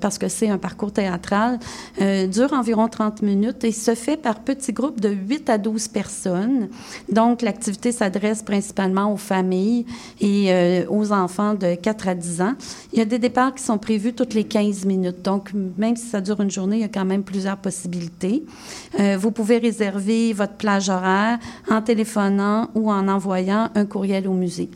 [0.00, 1.58] parce que c'est un parcours théâtral,
[1.98, 6.11] dure environ 30 minutes et se fait par petits groupes de 8 à 12 personnes.
[7.08, 9.86] Donc, l'activité s'adresse principalement aux familles
[10.20, 12.54] et euh, aux enfants de 4 à 10 ans.
[12.92, 15.22] Il y a des départs qui sont prévus toutes les 15 minutes.
[15.22, 18.44] Donc, même si ça dure une journée, il y a quand même plusieurs possibilités.
[18.98, 21.38] Euh, vous pouvez réserver votre plage horaire
[21.70, 24.70] en téléphonant ou en envoyant un courriel au musée.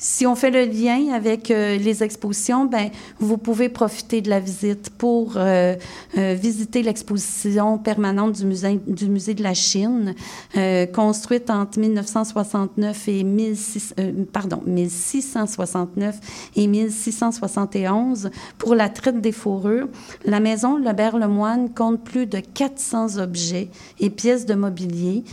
[0.00, 4.38] Si on fait le lien avec euh, les expositions, ben, vous pouvez profiter de la
[4.38, 5.74] visite pour euh,
[6.16, 10.14] euh, visiter l'exposition permanente du musée, de la Chine,
[10.94, 13.94] construite entre 1969 et 16,
[14.32, 16.16] pardon, 1669
[16.54, 19.88] et 1671 pour la traite des fourrures.
[20.24, 23.68] La maison Lebert-Lemoine compte plus de 400 objets
[23.98, 25.24] et pièces de mobilier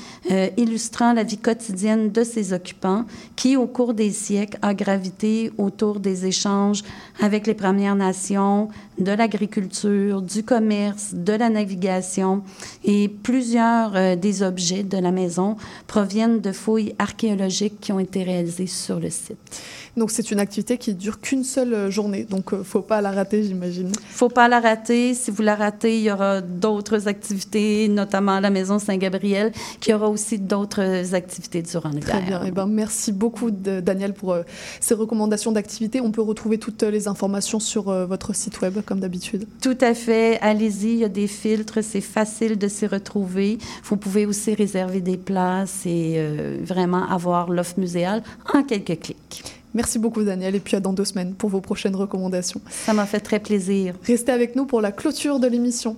[0.57, 3.05] illustrant la vie quotidienne de ses occupants
[3.35, 6.83] qui, au cours des siècles, a gravité autour des échanges
[7.21, 12.43] avec les Premières Nations, de l'agriculture, du commerce, de la navigation
[12.83, 18.23] et plusieurs euh, des objets de la maison proviennent de fouilles archéologiques qui ont été
[18.23, 19.61] réalisées sur le site.
[19.97, 23.11] Donc c'est une activité qui dure qu'une seule journée, donc ne euh, faut pas la
[23.11, 23.91] rater, j'imagine.
[24.09, 25.13] Faut pas la rater.
[25.13, 30.09] Si vous la ratez, il y aura d'autres activités, notamment la Maison Saint-Gabriel, qui aura
[30.09, 32.15] aussi d'autres activités durant l'hiver.
[32.15, 32.41] Très bien.
[32.45, 34.43] Eh ben, merci beaucoup, Daniel, pour euh,
[34.79, 36.01] ces recommandations d'activités.
[36.01, 39.47] On peut retrouver toutes les informations sur votre site web comme d'habitude.
[39.61, 40.39] Tout à fait.
[40.41, 43.57] Allez-y, il y a des filtres, c'est facile de s'y retrouver.
[43.83, 48.23] Vous pouvez aussi réserver des places et euh, vraiment avoir l'offre muséale
[48.53, 49.43] en quelques clics.
[49.73, 52.61] Merci beaucoup Daniel et puis à dans deux semaines pour vos prochaines recommandations.
[52.69, 53.95] Ça m'a fait très plaisir.
[54.03, 55.97] Restez avec nous pour la clôture de l'émission.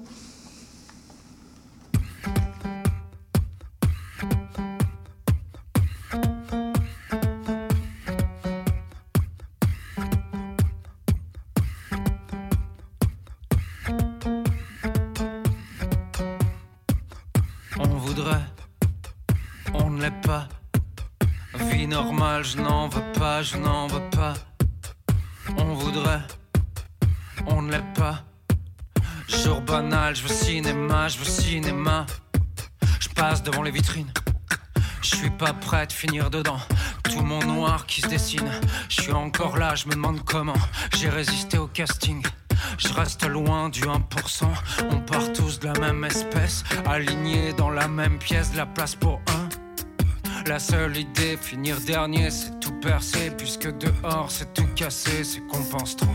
[22.43, 24.33] Je n'en veux pas, je n'en veux pas.
[25.57, 26.21] On voudrait,
[27.47, 28.23] on ne l'est pas.
[29.27, 32.05] Jour banal, je veux cinéma, je veux cinéma.
[32.99, 34.11] Je passe devant les vitrines.
[35.01, 36.59] Je suis pas prêt de finir dedans.
[37.03, 38.51] Tout mon noir qui se dessine.
[38.89, 40.61] Je suis encore là, je me demande comment
[40.97, 42.23] j'ai résisté au casting.
[42.77, 43.99] Je reste loin du 1%.
[44.91, 48.95] On part tous de la même espèce, alignés dans la même pièce, de la place
[48.95, 49.46] pour un.
[50.47, 53.31] La seule idée, finir dernier, c'est tout percer.
[53.37, 56.07] Puisque dehors, c'est tout cassé, c'est qu'on pense trop.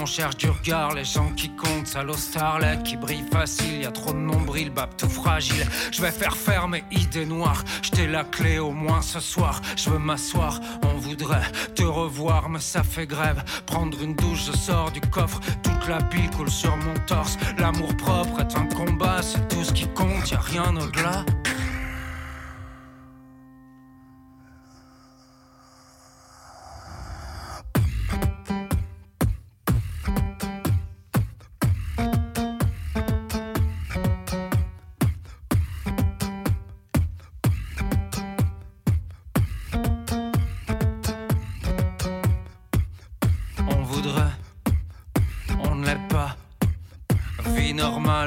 [0.00, 3.90] On cherche du regard, les gens qui comptent, salaud starlet qui brille facile, y a
[3.90, 5.66] trop de nombril, bab tout fragile.
[5.92, 9.60] Je vais faire faire mes idées noires, j't'ai la clé au moins ce soir.
[9.76, 13.44] Je veux m'asseoir, on voudrait te revoir, mais ça fait grève.
[13.66, 17.36] Prendre une douche, je sors du coffre, toute la bile coule sur mon torse.
[17.58, 21.26] L'amour propre est un combat, c'est tout ce qui compte, y a rien au-delà.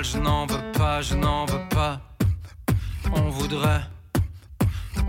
[0.04, 2.02] Je n'en veux pas, je n'en veux pas.
[3.14, 3.82] On voudrait,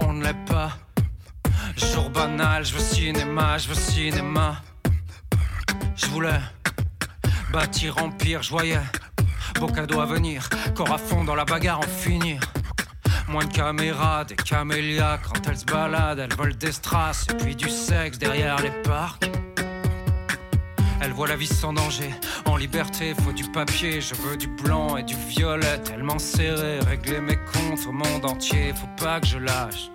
[0.01, 0.71] on ne l'est pas.
[1.77, 4.63] Jour banal, je veux cinéma, je veux cinéma.
[5.97, 6.41] Je voulais
[7.53, 8.81] bâtir empire, je voyais
[9.59, 12.41] beau cadeau à venir, corps à fond dans la bagarre, en finir.
[13.29, 17.57] Moins de caméras, des camélias, quand elles se baladent, elles volent des strass et puis
[17.57, 19.25] du sexe derrière les parcs.
[21.05, 22.15] Elle voit la vie sans danger,
[22.47, 24.01] en liberté, faut du papier.
[24.01, 26.79] Je veux du blanc et du violet, tellement serré.
[26.79, 29.91] Régler mes comptes au monde entier, faut pas que je lâche.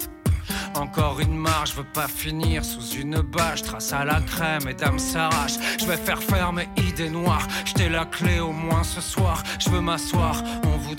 [0.75, 3.63] Encore une marche, je veux pas finir sous une bâche.
[3.63, 5.53] Trace à la crème et dame s'arrache.
[5.79, 7.47] Je vais faire faire mes idées noires.
[7.65, 9.41] J't'ai la clé au moins ce soir.
[9.57, 10.43] Je veux m'asseoir,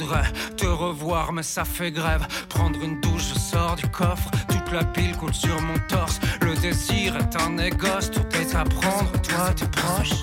[0.01, 2.26] voudrait te revoir, mais ça fait grève.
[2.48, 4.30] Prendre une douche, je sors du coffre.
[4.48, 6.20] Toute la pile coule sur mon torse.
[6.42, 9.12] Le désir est un négoce, tout est à prendre.
[9.22, 10.22] Toi, t'es proche.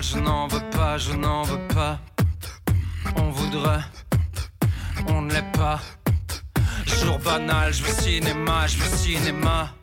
[0.00, 1.98] Je n'en veux pas, je n'en veux pas.
[3.16, 3.80] On voudrait,
[5.08, 5.80] on ne l'est pas.
[6.86, 9.74] Jour banal, je veux cinéma, je veux cinéma.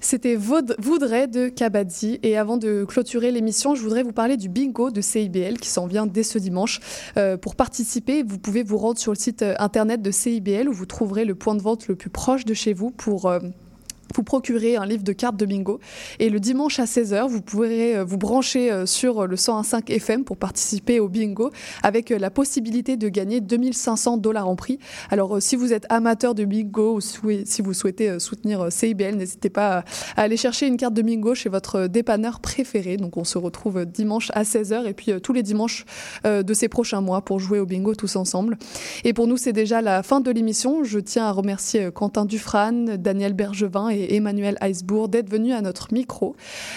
[0.00, 2.18] C'était Voudrait de Kabadzi.
[2.22, 5.86] Et avant de clôturer l'émission, je voudrais vous parler du bingo de CIBL qui s'en
[5.86, 6.80] vient dès ce dimanche.
[7.16, 10.72] Euh, pour participer, vous pouvez vous rendre sur le site euh, internet de CIBL où
[10.72, 13.26] vous trouverez le point de vente le plus proche de chez vous pour.
[13.26, 13.40] Euh,
[14.14, 15.80] vous procurer un livre de cartes de bingo.
[16.18, 20.24] Et le dimanche à 16h, vous pourrez euh, vous brancher euh, sur le 101.5 FM
[20.24, 21.50] pour participer au bingo
[21.82, 24.78] avec euh, la possibilité de gagner 2500 dollars en prix.
[25.10, 29.84] Alors, si vous êtes amateur de bingo ou si vous souhaitez soutenir CIBL, n'hésitez pas
[30.16, 32.96] à aller chercher une carte de bingo chez votre dépanneur préféré.
[32.96, 35.84] Donc, on se retrouve dimanche à 16h et puis tous les dimanches
[36.24, 38.58] de ces prochains mois pour jouer au bingo tous ensemble.
[39.04, 40.84] Et pour nous, c'est déjà la fin de l'émission.
[40.84, 45.92] Je tiens à remercier Quentin Dufran, Daniel Bergevin et Emmanuel Heisbourg d'être venu à notre
[45.92, 46.36] micro.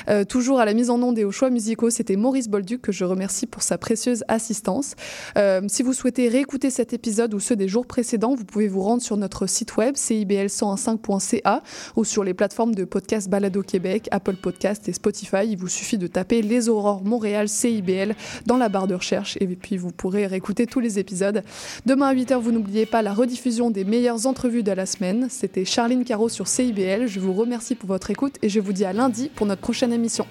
[0.10, 2.92] Euh, toujours à la mise en onde et aux choix musicaux, c'était Maurice Bolduc que
[2.92, 4.96] je remercie pour sa précieuse assistance.
[5.38, 8.82] Euh, si vous souhaitez réécouter cet épisode ou ceux des jours précédents, vous pouvez vous
[8.82, 11.64] rendre sur notre site web cibl105.ca
[11.96, 15.48] ou sur les plateformes de podcast Balado Québec, Apple Podcast et Spotify.
[15.48, 19.48] Il vous suffit de taper Les Aurores Montréal CIBL dans la barre de recherche et
[19.48, 21.44] puis vous pourrez réécouter tous les épisodes.
[21.86, 25.28] Demain à 8h, vous n'oubliez pas la rediffusion des meilleures entrevues de la semaine.
[25.30, 27.05] C'était Charline Caro sur CIBL.
[27.08, 29.94] Je vous remercie pour votre écoute et je vous dis à lundi pour notre prochaine
[29.94, 30.26] émission.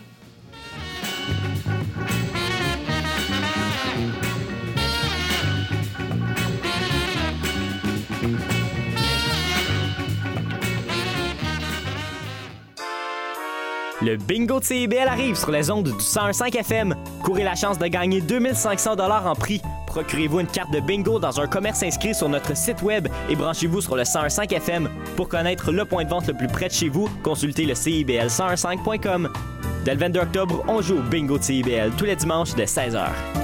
[14.03, 16.95] Le bingo de CIBL arrive sur les ondes du 101.5 FM.
[17.23, 19.63] Courez la chance de gagner 2500 dollars en prix.
[19.95, 23.81] Procurez-vous une carte de bingo dans un commerce inscrit sur notre site web et branchez-vous
[23.81, 24.91] sur le 101.5 FM.
[25.15, 29.29] Pour connaître le point de vente le plus près de chez vous, consultez le CIBL101.5.com.
[29.85, 33.44] Dès le 22 octobre, on joue au bingo de CIBL tous les dimanches de 16h.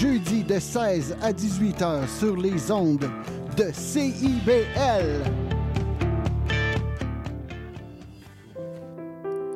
[0.00, 3.08] Jeudis de 16 à 18 heures sur les ondes
[3.56, 5.22] de CIBL.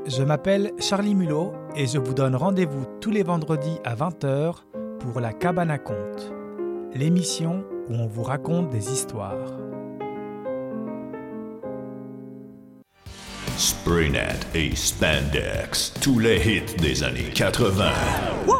[0.06, 4.54] Je m'appelle Charlie Mulot et je vous donne rendez-vous tous les vendredis à 20h
[5.00, 6.32] pour La Cabane à Conte,
[6.94, 9.52] l'émission où on vous raconte des histoires.
[13.58, 17.92] Spraynet et Spandex, tous les hits des années 80.
[18.46, 18.59] Wow,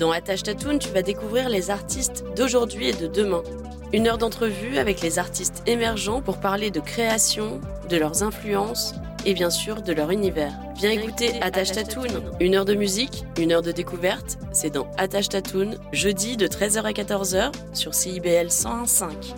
[0.00, 3.42] Dans Attache Tatoon, tu vas découvrir les artistes d'aujourd'hui et de demain.
[3.92, 8.94] Une heure d'entrevue avec les artistes émergents pour parler de création, de leurs influences
[9.26, 10.54] et bien sûr de leur univers.
[10.76, 12.22] Viens écouter Attache Tatoon.
[12.40, 16.80] Une heure de musique, une heure de découverte, c'est dans Attache Tatoon, jeudi de 13h
[16.82, 19.34] à 14h sur CIBL 101.5.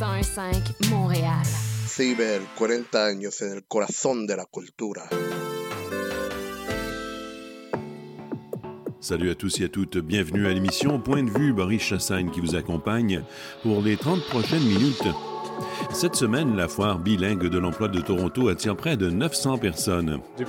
[0.00, 1.44] 101.5 Montréal.
[1.86, 5.02] CIBEL, 40 años en el corazón de la cultura.
[8.98, 12.40] Salut à tous et à toutes, bienvenue à l'émission Point de vue, Boris Chassagne qui
[12.40, 13.22] vous accompagne
[13.62, 15.04] pour les 30 prochaines minutes.
[15.92, 20.20] Cette semaine, la foire bilingue de l'emploi de Toronto attire près de 900 personnes.